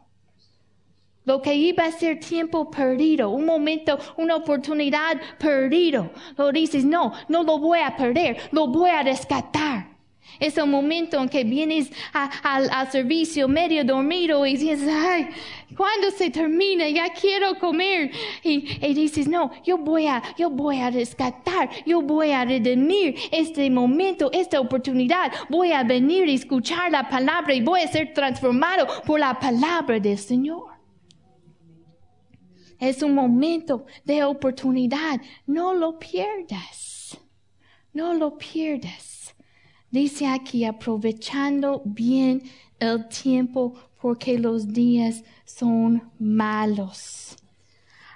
Lo 1.25 1.41
que 1.43 1.55
iba 1.55 1.85
a 1.85 1.93
ser 1.93 2.19
tiempo 2.19 2.71
perdido, 2.71 3.31
un 3.31 3.45
momento, 3.45 3.99
una 4.17 4.37
oportunidad 4.37 5.21
perdido. 5.39 6.11
Lo 6.37 6.51
dices, 6.51 6.85
no, 6.85 7.13
no 7.29 7.43
lo 7.43 7.59
voy 7.59 7.81
a 7.81 7.95
perder, 7.95 8.37
lo 8.53 8.67
voy 8.67 8.91
a 8.91 9.03
rescatar. 9.03 9.90
Es 10.39 10.57
el 10.57 10.67
momento 10.67 11.21
en 11.21 11.29
que 11.29 11.45
vienes 11.45 11.91
a- 12.13 12.31
al- 12.57 12.91
servicio 12.91 13.49
medio 13.49 13.85
dormido 13.85 14.47
y 14.47 14.57
dices, 14.57 14.89
ay, 14.91 15.29
¿cuándo 15.77 16.11
se 16.11 16.31
termina? 16.31 16.89
Ya 16.89 17.09
quiero 17.13 17.59
comer. 17.59 18.11
Y, 18.43 18.79
y 18.87 18.95
dices, 18.95 19.29
no, 19.29 19.51
yo 19.65 19.77
voy 19.79 20.07
a, 20.07 20.23
yo 20.39 20.49
voy 20.51 20.79
a 20.81 20.91
rescatar, 20.91 21.69
yo 21.85 22.01
voy 22.03 22.31
a 22.33 22.45
redimir 22.45 23.17
este 23.31 23.69
momento, 23.71 24.31
esta 24.33 24.61
oportunidad. 24.61 25.33
Voy 25.49 25.73
a 25.73 25.83
venir 25.83 26.29
y 26.29 26.35
escuchar 26.35 26.91
la 26.91 27.09
palabra 27.09 27.53
y 27.55 27.61
voy 27.61 27.81
a 27.83 27.89
ser 27.89 28.13
transformado 28.15 28.87
por 29.05 29.21
la 29.21 29.39
palabra 29.39 29.99
del 30.01 30.19
Señor. 30.19 30.71
Es 32.79 33.03
un 33.03 33.15
momento 33.15 33.85
de 34.05 34.25
oportunidad. 34.25 35.21
No 35.47 35.75
lo 35.75 35.99
pierdas. 35.99 37.19
No 37.93 38.15
lo 38.15 38.39
pierdas. 38.39 39.20
Dice 39.91 40.27
aquí, 40.27 40.65
aprovechando 40.65 41.83
bien 41.85 42.43
el 42.79 43.09
tiempo 43.09 43.75
porque 44.01 44.39
los 44.39 44.73
días 44.73 45.25
son 45.45 46.11
malos. 46.19 47.37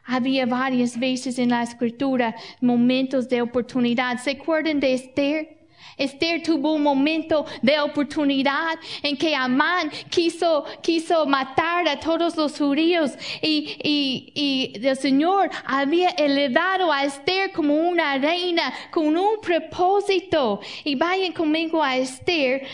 Había 0.04 0.46
varias 0.46 0.98
veces 0.98 1.38
en 1.38 1.50
la 1.50 1.62
escritura 1.62 2.34
momentos 2.60 3.28
de 3.28 3.42
oportunidad. 3.42 4.18
¿Se 4.18 4.32
acuerdan 4.32 4.78
de 4.78 4.94
Esther? 4.94 5.63
Esther 5.96 6.42
tuvo 6.42 6.74
un 6.74 6.82
momento 6.82 7.46
de 7.62 7.78
oportunidad 7.80 8.78
en 9.02 9.16
que 9.16 9.34
Amán 9.34 9.90
quiso, 10.10 10.64
quiso 10.82 11.26
matar 11.26 11.88
a 11.88 11.98
todos 11.98 12.36
los 12.36 12.58
judíos 12.58 13.12
y, 13.40 13.76
y, 13.82 14.32
y 14.34 14.86
el 14.86 14.96
Señor 14.96 15.50
había 15.64 16.10
elevado 16.10 16.92
a 16.92 17.04
Esther 17.04 17.52
como 17.52 17.74
una 17.74 18.18
reina 18.18 18.72
con 18.90 19.16
un 19.16 19.40
propósito. 19.40 20.60
Y 20.84 20.94
vayan 20.94 21.32
conmigo 21.32 21.82
a 21.82 21.96
Esther, 21.96 22.66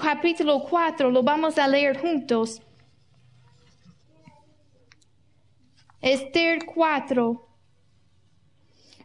capítulo 0.00 0.60
4, 0.60 1.10
lo 1.10 1.22
vamos 1.22 1.58
a 1.58 1.68
leer 1.68 1.98
juntos. 1.98 2.62
Esther 6.00 6.64
4, 6.64 7.48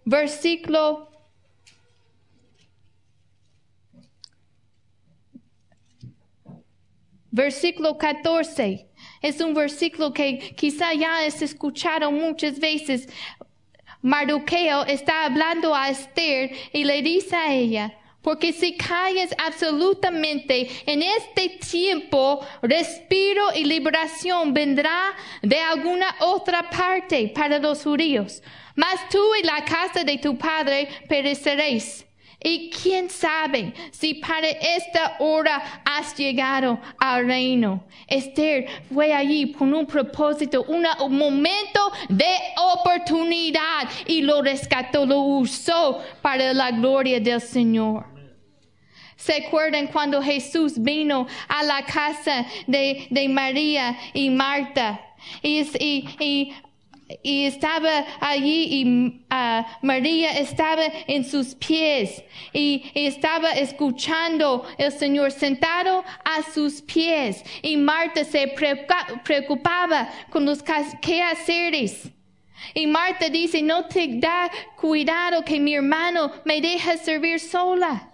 versículo 0.06 1.12
Versículo 7.34 7.98
14. 7.98 8.86
Es 9.19 9.41
un 9.41 9.56
versículo 9.56 10.13
que 10.13 10.54
quizá 10.56 10.93
ya 10.93 11.26
has 11.26 11.41
escuchado 11.41 12.12
muchas 12.12 12.60
veces. 12.60 13.10
Mardoqueo 14.04 14.86
está 14.86 15.26
hablando 15.26 15.74
a 15.74 15.89
Esther 15.89 16.52
y 16.72 16.84
le 16.84 17.02
dice 17.02 17.36
a 17.36 17.52
ella, 17.52 17.98
porque 18.22 18.54
si 18.54 18.78
callas 18.78 19.34
absolutamente 19.39 20.69
en 20.86 21.02
este 21.02 21.58
tiempo, 21.58 22.46
respiro 22.62 23.52
y 23.56 23.65
liberación 23.65 24.54
vendrá 24.54 25.15
de 25.41 25.60
alguna 25.60 26.15
otra 26.19 26.69
parte 26.69 27.30
para 27.34 27.58
los 27.58 27.82
judíos. 27.82 28.43
Mas 28.76 29.10
tú 29.10 29.34
y 29.41 29.43
la 29.43 29.65
casa 29.65 30.04
de 30.04 30.19
tu 30.19 30.38
padre 30.38 30.88
pereceréis. 31.10 32.06
Y 32.43 32.69
quién 32.69 33.10
sabe 33.10 33.73
si 33.91 34.15
para 34.15 34.49
esta 34.49 35.15
hora 35.19 35.82
has 35.86 36.15
llegado 36.17 36.79
al 36.99 37.25
reino. 37.25 37.86
Esther 38.08 38.67
fue 38.93 39.13
allí 39.13 39.53
con 39.53 39.73
un 39.73 39.86
propósito, 39.86 40.63
un 40.67 40.86
momento 41.17 41.79
de 42.10 42.36
oportunidad 42.58 43.88
y 44.06 44.21
lo 44.21 44.41
rescató, 44.41 45.06
lo 45.06 45.19
usó 45.19 46.01
para 46.21 46.53
la 46.53 46.71
gloria 46.71 47.19
del 47.19 47.39
Señor. 47.39 48.06
¿Se 49.15 49.45
acuerdan 49.45 49.88
cuando 49.88 50.21
Jesús 50.21 50.73
vino 50.77 51.27
a 51.47 51.63
la 51.63 51.86
casa 51.86 52.45
de, 52.67 53.08
de 53.10 53.29
María 53.29 53.97
y 54.13 54.29
Marta? 54.29 54.99
Y- 55.41 56.53
y 57.21 57.45
estaba 57.45 58.06
allí 58.19 58.67
y 58.71 59.26
ah, 59.30 59.65
María 59.82 60.32
estaba 60.39 60.84
en 61.08 61.26
sus 61.26 61.56
pies 61.56 62.23
y, 62.54 62.91
estaba 62.95 63.52
escuchando 63.52 64.65
el 64.78 64.91
Señor 64.91 65.32
sentado 65.32 66.04
a 66.23 66.41
sus 66.54 66.82
pies 66.82 67.43
y 67.62 67.78
Marta 67.78 68.23
se 68.23 68.47
preocupa- 68.47 69.21
preocupaba 69.23 70.10
con 70.30 70.45
los 70.45 70.63
quehaceres. 70.63 72.10
Y 72.73 72.88
Marta 72.88 73.28
dice, 73.30 73.62
no 73.62 73.86
te 73.86 74.08
da 74.19 74.49
cuidado 74.78 75.43
que 75.43 75.60
mi 75.60 75.76
hermano 75.76 76.32
me 76.45 76.62
deja 76.62 76.95
servir 76.97 77.39
sola. 77.39 78.12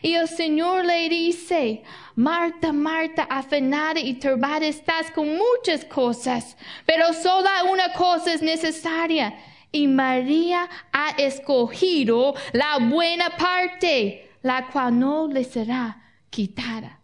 Y 0.00 0.14
el 0.14 0.28
Señor 0.28 0.84
le 0.84 1.08
dice, 1.08 1.82
Marta, 2.14 2.72
Marta, 2.72 3.24
afanada 3.24 4.00
y 4.00 4.14
turbada 4.14 4.66
estás 4.66 5.10
con 5.10 5.28
muchas 5.36 5.84
cosas, 5.84 6.56
pero 6.86 7.12
solo 7.12 7.48
una 7.70 7.92
cosa 7.92 8.32
es 8.32 8.42
necesaria. 8.42 9.34
Y 9.70 9.88
María 9.88 10.68
ha 10.92 11.10
escogido 11.10 12.34
la 12.52 12.78
buena 12.78 13.30
parte, 13.30 14.30
la 14.42 14.66
cual 14.68 14.98
no 14.98 15.26
le 15.26 15.44
será 15.44 16.02
quitada. 16.28 16.98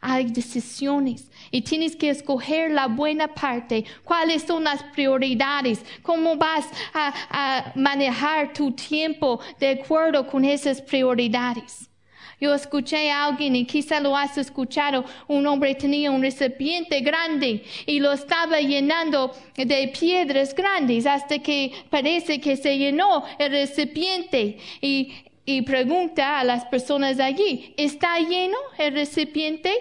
Hay 0.00 0.26
decisiones 0.26 1.30
y 1.50 1.62
tienes 1.62 1.96
que 1.96 2.10
escoger 2.10 2.70
la 2.70 2.86
buena 2.86 3.28
parte. 3.28 3.84
¿Cuáles 4.04 4.44
son 4.44 4.64
las 4.64 4.82
prioridades? 4.82 5.84
¿Cómo 6.02 6.36
vas 6.36 6.66
a, 6.94 7.12
a 7.28 7.72
manejar 7.74 8.52
tu 8.52 8.72
tiempo 8.72 9.40
de 9.58 9.80
acuerdo 9.80 10.26
con 10.26 10.44
esas 10.44 10.80
prioridades? 10.80 11.90
Yo 12.38 12.54
escuché 12.54 13.10
a 13.10 13.24
alguien 13.24 13.56
y 13.56 13.64
quizá 13.64 13.98
lo 13.98 14.14
has 14.14 14.36
escuchado. 14.36 15.04
Un 15.26 15.46
hombre 15.46 15.74
tenía 15.74 16.10
un 16.10 16.20
recipiente 16.20 17.00
grande 17.00 17.64
y 17.86 17.98
lo 17.98 18.12
estaba 18.12 18.60
llenando 18.60 19.32
de 19.56 19.88
piedras 19.98 20.54
grandes 20.54 21.06
hasta 21.06 21.38
que 21.38 21.72
parece 21.88 22.38
que 22.38 22.56
se 22.56 22.76
llenó 22.76 23.24
el 23.38 23.52
recipiente 23.52 24.58
y, 24.82 25.14
y 25.46 25.62
pregunta 25.62 26.38
a 26.38 26.44
las 26.44 26.66
personas 26.66 27.20
allí, 27.20 27.72
¿está 27.78 28.18
lleno 28.18 28.58
el 28.76 28.92
recipiente? 28.92 29.72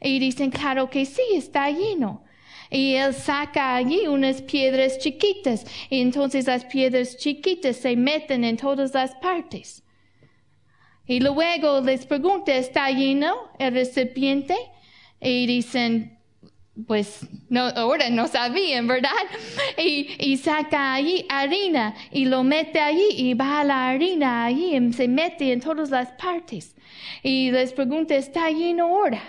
Y 0.00 0.18
dicen, 0.18 0.50
claro 0.50 0.90
que 0.90 1.06
sí, 1.06 1.22
está 1.34 1.70
lleno. 1.70 2.24
Y 2.68 2.94
él 2.94 3.14
saca 3.14 3.76
allí 3.76 4.08
unas 4.08 4.42
piedras 4.42 4.98
chiquitas 4.98 5.64
y 5.88 6.00
entonces 6.00 6.46
las 6.48 6.64
piedras 6.64 7.16
chiquitas 7.16 7.76
se 7.76 7.94
meten 7.94 8.42
en 8.42 8.56
todas 8.56 8.92
las 8.92 9.14
partes. 9.16 9.84
Y 11.06 11.20
luego 11.20 11.80
les 11.80 12.06
pregunta, 12.06 12.54
¿está 12.54 12.90
lleno 12.90 13.34
el 13.58 13.74
recipiente? 13.74 14.56
Y 15.20 15.46
dicen, 15.46 16.18
pues 16.86 17.26
no, 17.48 17.62
ahora 17.68 18.08
no 18.10 18.28
sabían, 18.28 18.86
¿verdad? 18.86 19.10
Y, 19.78 20.16
y 20.18 20.36
saca 20.36 20.94
allí 20.94 21.26
harina 21.28 21.94
y 22.10 22.26
lo 22.26 22.44
mete 22.44 22.80
allí 22.80 23.08
y 23.16 23.34
va 23.34 23.64
la 23.64 23.88
harina 23.88 24.44
allí 24.44 24.76
y 24.76 24.92
se 24.92 25.08
mete 25.08 25.52
en 25.52 25.60
todas 25.60 25.90
las 25.90 26.12
partes. 26.12 26.76
Y 27.22 27.50
les 27.50 27.72
pregunta, 27.72 28.14
¿está 28.14 28.50
lleno 28.50 28.86
ahora? 28.86 29.22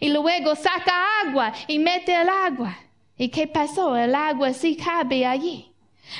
Y 0.00 0.08
luego 0.08 0.54
saca 0.54 1.04
agua 1.26 1.52
y 1.66 1.78
mete 1.78 2.14
el 2.14 2.28
agua. 2.28 2.76
¿Y 3.16 3.28
qué 3.28 3.46
pasó? 3.46 3.96
El 3.96 4.14
agua 4.14 4.52
sí 4.52 4.76
cabe 4.76 5.26
allí. 5.26 5.67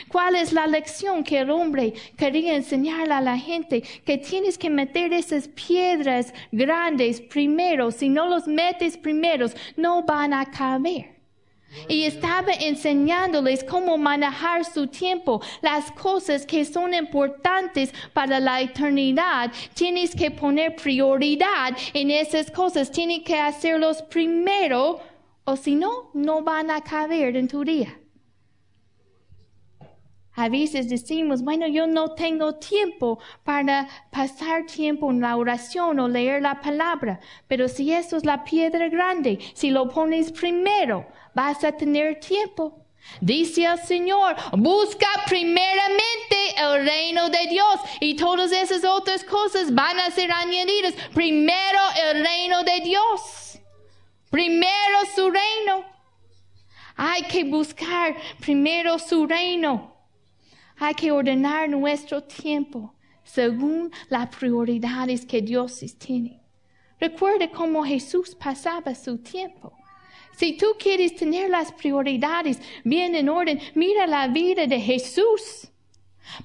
¿Cuál 0.09 0.37
es 0.37 0.53
la 0.53 0.66
lección 0.66 1.24
que 1.24 1.38
el 1.38 1.51
hombre 1.51 1.94
quería 2.16 2.55
enseñarle 2.55 3.14
a 3.14 3.20
la 3.20 3.38
gente? 3.38 3.83
Que 4.05 4.18
tienes 4.18 4.59
que 4.59 4.70
meter 4.70 5.12
esas 5.12 5.48
piedras 5.48 6.33
grandes 6.53 7.20
primero. 7.20 7.90
Si 7.90 8.09
no 8.09 8.27
los 8.27 8.46
metes 8.46 8.96
primero, 8.96 9.46
no 9.77 10.03
van 10.03 10.33
a 10.33 10.51
caber. 10.51 11.18
Y 11.87 12.05
estaba 12.05 12.53
enseñándoles 12.53 13.62
cómo 13.62 13.98
manejar 13.98 14.64
su 14.64 14.87
tiempo, 14.87 15.42
las 15.61 15.92
cosas 15.92 16.46
que 16.46 16.64
son 16.64 16.94
importantes 16.94 17.92
para 18.14 18.40
la 18.40 18.61
eternidad. 18.62 19.53
Tienes 19.74 20.14
que 20.14 20.31
poner 20.31 20.77
prioridad 20.77 21.77
en 21.92 22.11
esas 22.11 22.51
cosas, 22.51 22.90
tienes 22.90 23.22
que 23.22 23.38
hacerlos 23.38 24.03
primero 24.03 24.98
o 25.44 25.57
si 25.57 25.74
no, 25.74 26.11
no 26.14 26.42
van 26.42 26.70
a 26.70 26.83
caber 26.83 27.37
en 27.37 27.48
tu 27.48 27.64
día. 27.64 27.98
A 30.40 30.48
veces 30.48 30.88
decimos, 30.88 31.42
bueno, 31.42 31.66
yo 31.66 31.88
no 31.88 32.14
tengo 32.14 32.55
tiempo 32.55 33.18
para 33.42 33.88
pasar 34.12 34.66
tiempo 34.66 35.11
en 35.11 35.20
la 35.20 35.37
oración 35.37 35.98
o 35.98 36.07
leer 36.07 36.42
la 36.42 36.61
palabra, 36.61 37.18
pero 37.48 37.66
si 37.66 37.92
eso 37.92 38.16
es 38.16 38.24
la 38.24 38.44
piedra 38.44 38.88
grande, 38.88 39.40
si 39.53 39.70
lo 39.70 39.88
pones 39.88 40.31
primero, 40.31 41.05
vas 41.35 41.64
a 41.64 41.72
tener 41.72 42.20
tiempo. 42.20 42.87
Dice 43.20 43.64
el 43.64 43.81
Señor, 43.81 44.37
busca 44.53 45.09
primeramente 45.27 46.37
el 46.57 46.87
reino 46.87 47.29
de 47.31 47.48
Dios 47.48 47.81
y 47.98 48.14
todas 48.14 48.53
esas 48.53 48.85
otras 48.85 49.24
cosas 49.24 49.74
van 49.74 49.98
a 49.98 50.09
ser 50.12 50.31
añadidas. 50.31 50.94
Primero 51.14 51.81
el 52.11 52.24
reino 52.24 52.62
de 52.62 52.81
Dios. 52.83 53.59
Primero 54.31 54.98
su 55.16 55.33
reino. 55.33 55.85
Hay 56.94 57.22
que 57.24 57.42
buscar 57.42 58.14
primero 58.40 59.01
su 59.01 59.27
reino. 59.27 59.97
Hay 60.79 60.95
que 60.95 61.11
ordenar 61.11 61.69
nuestro 61.69 62.23
tiempo 62.23 62.95
según 63.25 63.91
las 64.09 64.35
prioridades 64.35 65.27
que 65.27 65.43
Dios 65.43 65.85
tiene. 65.99 66.41
Recuerde 67.01 67.51
cómo 67.51 67.85
Jesús 67.85 68.35
pasaba 68.35 68.95
su 68.95 69.19
tiempo. 69.19 69.73
Si 70.37 70.57
tú 70.57 70.77
quieres 70.79 71.17
tener 71.17 71.51
las 71.51 71.73
prioridades 71.73 72.61
bien 72.85 73.14
en 73.14 73.29
orden, 73.29 73.61
mira 73.75 74.07
la 74.07 74.29
vida 74.29 74.67
de 74.67 74.81
Jesús. 74.81 75.69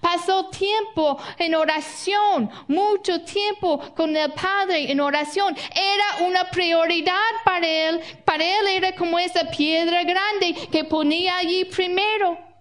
Pasó 0.02 0.50
tiempo 0.50 1.20
en 1.38 1.56
oración, 1.56 2.50
mucho 2.68 3.22
tiempo 3.22 3.80
con 3.96 4.16
el 4.16 4.32
Padre 4.32 4.92
en 4.92 5.00
oración. 5.00 5.56
Era 5.76 6.28
una 6.28 6.50
prioridad 6.50 7.32
para 7.46 7.68
él. 7.68 8.02
Para 8.26 8.44
él 8.44 8.68
era 8.68 8.96
como 8.96 9.20
esa 9.20 9.50
piedra 9.52 10.04
grande 10.04 10.56
que 10.72 10.84
ponía 10.86 11.38
allí 11.38 11.66
primero. 11.66 12.53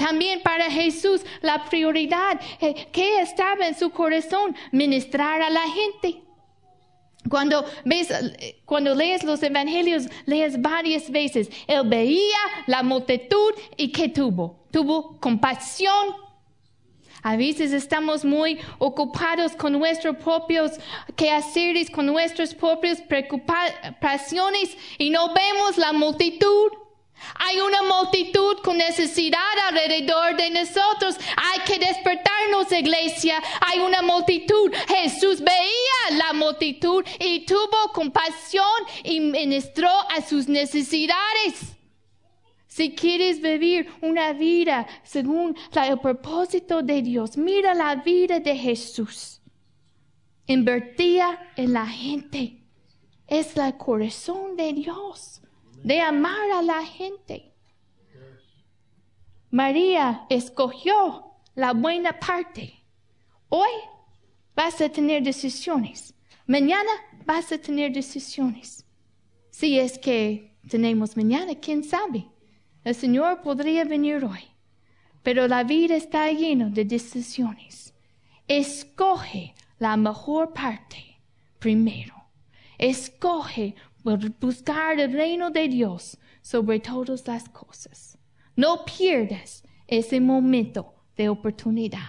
También 0.00 0.40
para 0.40 0.70
Jesús 0.70 1.20
la 1.42 1.62
prioridad 1.66 2.40
eh, 2.58 2.88
que 2.90 3.20
estaba 3.20 3.68
en 3.68 3.78
su 3.78 3.90
corazón, 3.90 4.56
ministrar 4.72 5.42
a 5.42 5.50
la 5.50 5.68
gente. 5.68 6.22
Cuando 7.28 7.66
ves, 7.84 8.08
cuando 8.64 8.94
lees 8.94 9.22
los 9.24 9.42
evangelios, 9.42 10.08
lees 10.24 10.58
varias 10.62 11.10
veces. 11.10 11.50
Él 11.66 11.82
veía 11.86 12.38
la 12.66 12.82
multitud 12.82 13.52
y 13.76 13.92
¿qué 13.92 14.08
tuvo? 14.08 14.64
Tuvo 14.70 15.20
compasión. 15.20 16.14
A 17.22 17.36
veces 17.36 17.74
estamos 17.74 18.24
muy 18.24 18.58
ocupados 18.78 19.52
con 19.52 19.74
nuestros 19.74 20.16
propios 20.16 20.72
quehaceres, 21.14 21.90
con 21.90 22.06
nuestras 22.06 22.54
propias 22.54 23.02
preocupaciones 23.02 24.78
y 24.96 25.10
no 25.10 25.34
vemos 25.34 25.76
la 25.76 25.92
multitud. 25.92 26.70
Hay 27.38 27.60
una 27.60 27.82
multitud 27.82 28.58
con 28.62 28.78
necesidad 28.78 29.40
alrededor 29.68 30.36
de 30.36 30.50
nosotros. 30.50 31.16
Hay 31.36 31.60
que 31.66 31.78
despertarnos, 31.78 32.72
iglesia. 32.72 33.42
Hay 33.60 33.80
una 33.80 34.02
multitud. 34.02 34.72
Jesús 34.88 35.40
veía 35.40 36.18
la 36.18 36.32
multitud 36.32 37.04
y 37.18 37.44
tuvo 37.46 37.92
compasión 37.92 38.64
y 39.04 39.20
ministró 39.20 39.90
a 40.10 40.22
sus 40.22 40.48
necesidades. 40.48 41.76
Si 42.66 42.94
quieres 42.94 43.40
vivir 43.40 43.90
una 44.00 44.32
vida 44.32 44.86
según 45.02 45.56
el 45.74 45.98
propósito 45.98 46.82
de 46.82 47.02
Dios, 47.02 47.36
mira 47.36 47.74
la 47.74 47.96
vida 47.96 48.38
de 48.38 48.56
Jesús. 48.56 49.40
Invertía 50.46 51.52
en 51.56 51.72
la 51.72 51.86
gente. 51.86 52.62
Es 53.26 53.56
el 53.56 53.76
corazón 53.76 54.56
de 54.56 54.72
Dios 54.72 55.40
de 55.82 56.00
amar 56.00 56.50
a 56.52 56.62
la 56.62 56.84
gente. 56.84 57.52
María 59.50 60.26
escogió 60.28 61.24
la 61.54 61.72
buena 61.72 62.18
parte. 62.18 62.84
Hoy 63.48 63.70
vas 64.54 64.80
a 64.80 64.88
tener 64.88 65.22
decisiones. 65.22 66.14
Mañana 66.46 66.90
vas 67.26 67.50
a 67.52 67.58
tener 67.58 67.92
decisiones. 67.92 68.84
Si 69.50 69.78
es 69.78 69.98
que 69.98 70.56
tenemos 70.68 71.16
mañana, 71.16 71.54
quién 71.54 71.82
sabe. 71.82 72.26
El 72.84 72.94
Señor 72.94 73.42
podría 73.42 73.84
venir 73.84 74.24
hoy. 74.24 74.44
Pero 75.22 75.48
la 75.48 75.64
vida 75.64 75.96
está 75.96 76.30
llena 76.30 76.70
de 76.70 76.84
decisiones. 76.84 77.92
Escoge 78.48 79.54
la 79.78 79.96
mejor 79.96 80.52
parte 80.52 81.20
primero. 81.58 82.14
Escoge 82.78 83.74
buscar 84.02 84.98
el 84.98 85.12
reino 85.12 85.50
de 85.50 85.68
Dios 85.68 86.18
sobre 86.42 86.80
todas 86.80 87.26
las 87.26 87.48
cosas. 87.48 88.18
No 88.56 88.84
pierdas 88.84 89.64
ese 89.86 90.20
momento 90.20 90.94
de 91.16 91.28
oportunidad. 91.28 92.08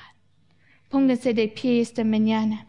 Póngase 0.89 1.33
de 1.33 1.47
pie 1.47 1.81
esta 1.81 2.03
mañana. 2.03 2.67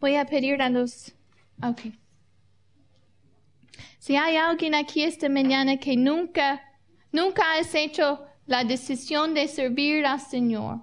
Voy 0.00 0.16
a 0.16 0.24
pedir 0.24 0.60
a 0.62 0.68
los... 0.68 1.12
Ok. 1.62 1.92
Si 3.98 4.16
hay 4.16 4.36
alguien 4.36 4.74
aquí 4.74 5.02
esta 5.02 5.28
mañana 5.28 5.76
que 5.76 5.96
nunca, 5.96 6.62
nunca 7.12 7.42
has 7.54 7.74
hecho 7.74 8.24
la 8.46 8.64
decisión 8.64 9.34
de 9.34 9.46
servir 9.46 10.06
al 10.06 10.20
Señor, 10.20 10.80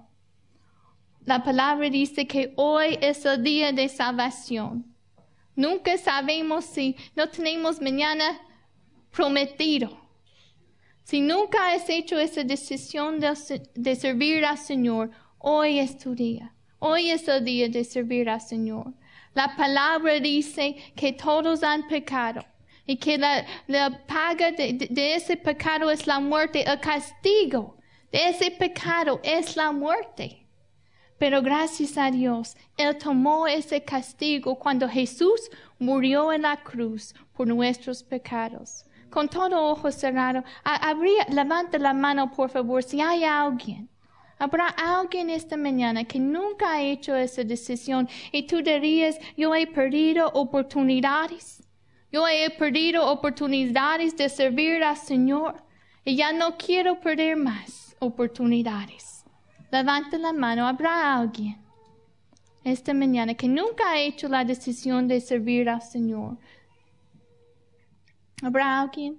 la 1.28 1.42
palabra 1.42 1.90
dice 1.90 2.26
que 2.26 2.54
hoy 2.56 2.96
es 3.02 3.26
el 3.26 3.42
día 3.42 3.70
de 3.72 3.88
salvación. 3.90 4.86
Nunca 5.54 5.98
sabemos 5.98 6.64
si 6.64 6.96
no 7.14 7.28
tenemos 7.28 7.82
mañana 7.82 8.40
prometido. 9.10 10.00
Si 11.02 11.20
nunca 11.20 11.72
has 11.72 11.90
hecho 11.90 12.18
esa 12.18 12.44
decisión 12.44 13.18
de, 13.20 13.96
servir 13.96 14.44
al 14.44 14.56
Señor, 14.56 15.10
hoy 15.38 15.80
es 15.80 15.98
tu 15.98 16.14
día. 16.14 16.54
Hoy 16.78 17.10
es 17.10 17.26
el 17.28 17.44
día 17.44 17.68
de 17.68 17.84
servir 17.84 18.30
al 18.30 18.40
Señor. 18.40 18.94
La 19.38 19.54
palabra 19.54 20.18
dice 20.18 20.74
que 20.96 21.12
todos 21.12 21.62
han 21.62 21.86
pecado 21.86 22.44
y 22.84 22.96
que 22.96 23.16
la, 23.16 23.46
paga 24.08 24.50
de, 24.50 25.14
ese 25.14 25.36
pecado 25.36 25.92
es 25.92 26.08
la 26.08 26.18
muerte, 26.18 26.68
el 26.68 26.80
castigo 26.80 27.76
de 28.10 28.30
ese 28.30 28.50
pecado 28.50 29.20
es 29.22 29.54
la 29.54 29.70
muerte. 29.70 30.44
Pero 31.20 31.40
gracias 31.40 31.96
a 31.96 32.10
Dios, 32.10 32.56
Él 32.76 32.98
tomó 32.98 33.46
ese 33.46 33.80
castigo 33.84 34.58
cuando 34.58 34.88
Jesús 34.88 35.40
murió 35.78 36.32
en 36.32 36.42
la 36.42 36.56
cruz 36.56 37.14
por 37.32 37.46
nuestros 37.46 38.02
pecados. 38.02 38.86
Con 39.08 39.28
todo 39.28 39.66
ojo 39.70 39.92
cerrado, 39.92 40.42
habría, 40.64 41.24
levanta 41.28 41.78
la 41.78 41.94
mano 41.94 42.32
por 42.32 42.50
favor 42.50 42.82
si 42.82 43.00
hay 43.00 43.22
alguien 43.22 43.88
Habrá 44.38 44.68
alguien 44.68 45.30
esta 45.30 45.56
mañana 45.56 46.04
que 46.04 46.20
nunca 46.20 46.72
ha 46.72 46.82
hecho 46.82 47.16
esa 47.16 47.42
decisión 47.42 48.08
y 48.30 48.46
tú 48.46 48.62
dirías, 48.62 49.18
yo 49.36 49.54
he 49.54 49.66
perdido 49.66 50.28
oportunidades. 50.28 51.62
Yo 52.10 52.26
he 52.26 52.48
perdido 52.50 53.06
oportunidades 53.10 54.16
de 54.16 54.28
servir 54.28 54.82
al 54.82 54.96
Señor 54.96 55.62
y 56.04 56.16
ya 56.16 56.32
no 56.32 56.56
quiero 56.56 57.00
perder 57.00 57.36
más 57.36 57.96
oportunidades. 57.98 59.24
Levanta 59.70 60.16
la 60.16 60.32
mano, 60.32 60.66
habrá 60.66 61.14
alguien 61.14 61.58
esta 62.64 62.94
mañana 62.94 63.34
que 63.34 63.48
nunca 63.48 63.90
ha 63.90 64.00
hecho 64.00 64.28
la 64.28 64.44
decisión 64.44 65.08
de 65.08 65.20
servir 65.20 65.68
al 65.68 65.82
Señor. 65.82 66.36
¿Habrá 68.42 68.80
alguien? 68.80 69.18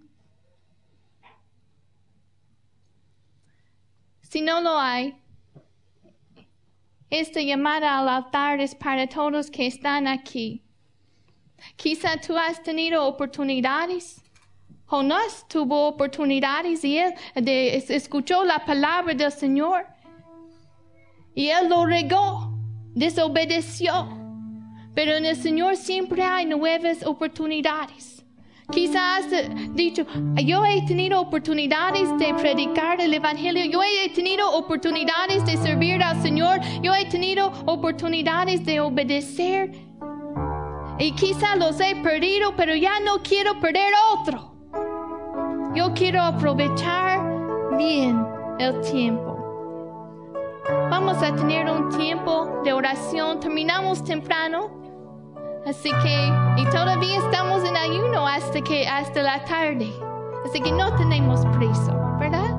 Si 4.29 4.41
no 4.41 4.61
lo 4.61 4.79
hay, 4.79 5.15
esta 7.09 7.41
llamada 7.41 7.99
al 7.99 8.07
altar 8.07 8.61
es 8.61 8.73
para 8.73 9.07
todos 9.07 9.51
que 9.51 9.67
están 9.67 10.07
aquí. 10.07 10.63
Quizá 11.75 12.15
tú 12.21 12.37
has 12.37 12.63
tenido 12.63 13.05
oportunidades 13.05 14.23
Jonás 14.89 15.45
tuvo 15.47 15.87
oportunidades 15.87 16.83
y 16.83 16.97
él 16.97 17.13
escuchó 17.35 18.43
la 18.43 18.65
palabra 18.65 19.13
del 19.13 19.31
Señor. 19.31 19.85
Y 21.35 21.49
él 21.49 21.69
lo 21.69 21.85
regó, 21.85 22.57
desobedeció. 22.95 23.93
Pero 24.95 25.13
en 25.13 25.27
el 25.27 25.35
Señor 25.35 25.77
siempre 25.77 26.23
hay 26.23 26.47
nuevas 26.47 27.05
oportunidades. 27.05 28.18
Quizás 28.71 29.25
has 29.25 29.75
dicho, 29.75 30.05
yo 30.35 30.63
he 30.63 30.85
tenido 30.85 31.19
oportunidades 31.19 32.07
de 32.19 32.33
predicar 32.35 33.01
el 33.01 33.13
Evangelio, 33.13 33.65
yo 33.65 33.81
he 33.81 34.09
tenido 34.09 34.51
oportunidades 34.51 35.43
de 35.45 35.57
servir 35.57 36.03
al 36.03 36.21
Señor, 36.21 36.59
yo 36.81 36.93
he 36.93 37.05
tenido 37.05 37.51
oportunidades 37.65 38.63
de 38.65 38.79
obedecer. 38.79 39.71
Y 40.99 41.13
quizás 41.13 41.57
los 41.57 41.79
he 41.79 41.95
perdido, 42.03 42.55
pero 42.55 42.75
ya 42.75 42.99
no 42.99 43.23
quiero 43.23 43.59
perder 43.59 43.91
otro. 44.13 44.53
Yo 45.73 45.93
quiero 45.93 46.21
aprovechar 46.21 47.19
bien 47.77 48.23
el 48.59 48.81
tiempo. 48.81 49.37
Vamos 50.89 51.23
a 51.23 51.33
tener 51.35 51.69
un 51.69 51.89
tiempo 51.89 52.61
de 52.63 52.73
oración. 52.73 53.39
Terminamos 53.39 54.03
temprano. 54.03 54.78
Así 55.65 55.91
que, 56.03 56.31
y 56.57 56.65
todavía 56.65 57.17
estamos 57.17 57.63
en 57.63 57.75
ayuno 57.75 58.25
hasta 58.25 58.61
que, 58.61 58.87
hasta 58.87 59.21
la 59.21 59.43
tarde. 59.43 59.91
Así 60.45 60.61
que 60.61 60.71
no 60.71 60.95
tenemos 60.95 61.45
prisa, 61.57 61.93
¿verdad? 62.19 62.57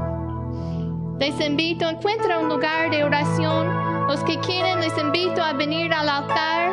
Les 1.18 1.38
invito, 1.40 1.88
encuentra 1.88 2.38
un 2.38 2.48
lugar 2.48 2.90
de 2.90 3.04
oración. 3.04 4.06
Los 4.06 4.22
que 4.24 4.38
quieren, 4.40 4.80
les 4.80 4.96
invito 4.98 5.42
a 5.42 5.52
venir 5.52 5.92
al 5.92 6.08
altar. 6.08 6.72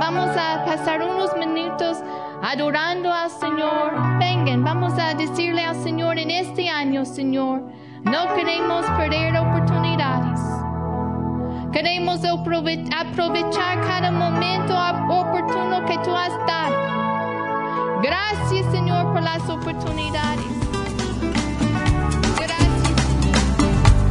Vamos 0.00 0.36
a 0.36 0.64
pasar 0.64 1.02
unos 1.02 1.36
minutos 1.36 1.98
adorando 2.42 3.12
al 3.12 3.30
Señor. 3.30 4.18
Vengan, 4.18 4.64
vamos 4.64 4.94
a 4.98 5.14
decirle 5.14 5.64
al 5.64 5.76
Señor 5.76 6.18
en 6.18 6.30
este 6.30 6.68
año, 6.68 7.04
Señor, 7.04 7.62
no 8.02 8.34
queremos 8.34 8.84
perder 8.98 9.36
oportunidades. 9.38 10.61
Queremos 11.72 12.22
aprove- 12.24 12.84
aprovechar 12.94 13.80
cada 13.80 14.10
momento 14.10 14.74
op- 14.74 15.10
oportuno 15.10 15.84
que 15.86 15.96
tú 16.04 16.14
has 16.14 16.32
dado. 16.46 16.76
Gracias, 18.02 18.66
Señor, 18.70 19.12
por 19.12 19.22
las 19.22 19.48
oportunidades. 19.48 20.44
Gracias. 22.38 24.02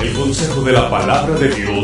El 0.00 0.12
consejo 0.14 0.62
de 0.62 0.72
la 0.72 0.90
palabra 0.90 1.34
de 1.38 1.48
Dios 1.48 1.75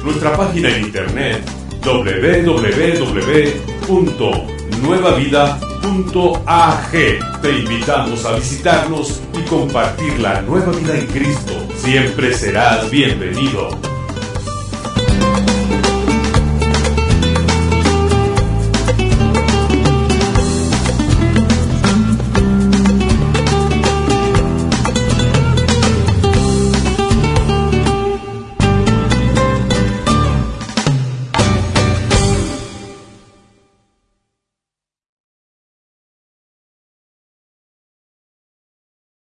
Nuestra 0.04 0.36
página 0.36 0.68
en 0.68 0.82
internet 0.82 1.42
Te 7.42 7.58
invitamos 7.58 8.24
a 8.24 8.34
visitarnos 8.34 9.20
y 9.32 9.42
compartir 9.48 10.18
la 10.20 10.42
nueva 10.42 10.72
vida 10.72 10.96
en 10.96 11.06
Cristo. 11.06 11.52
Siempre 11.76 12.34
serás 12.34 12.90
bienvenido. 12.90 13.89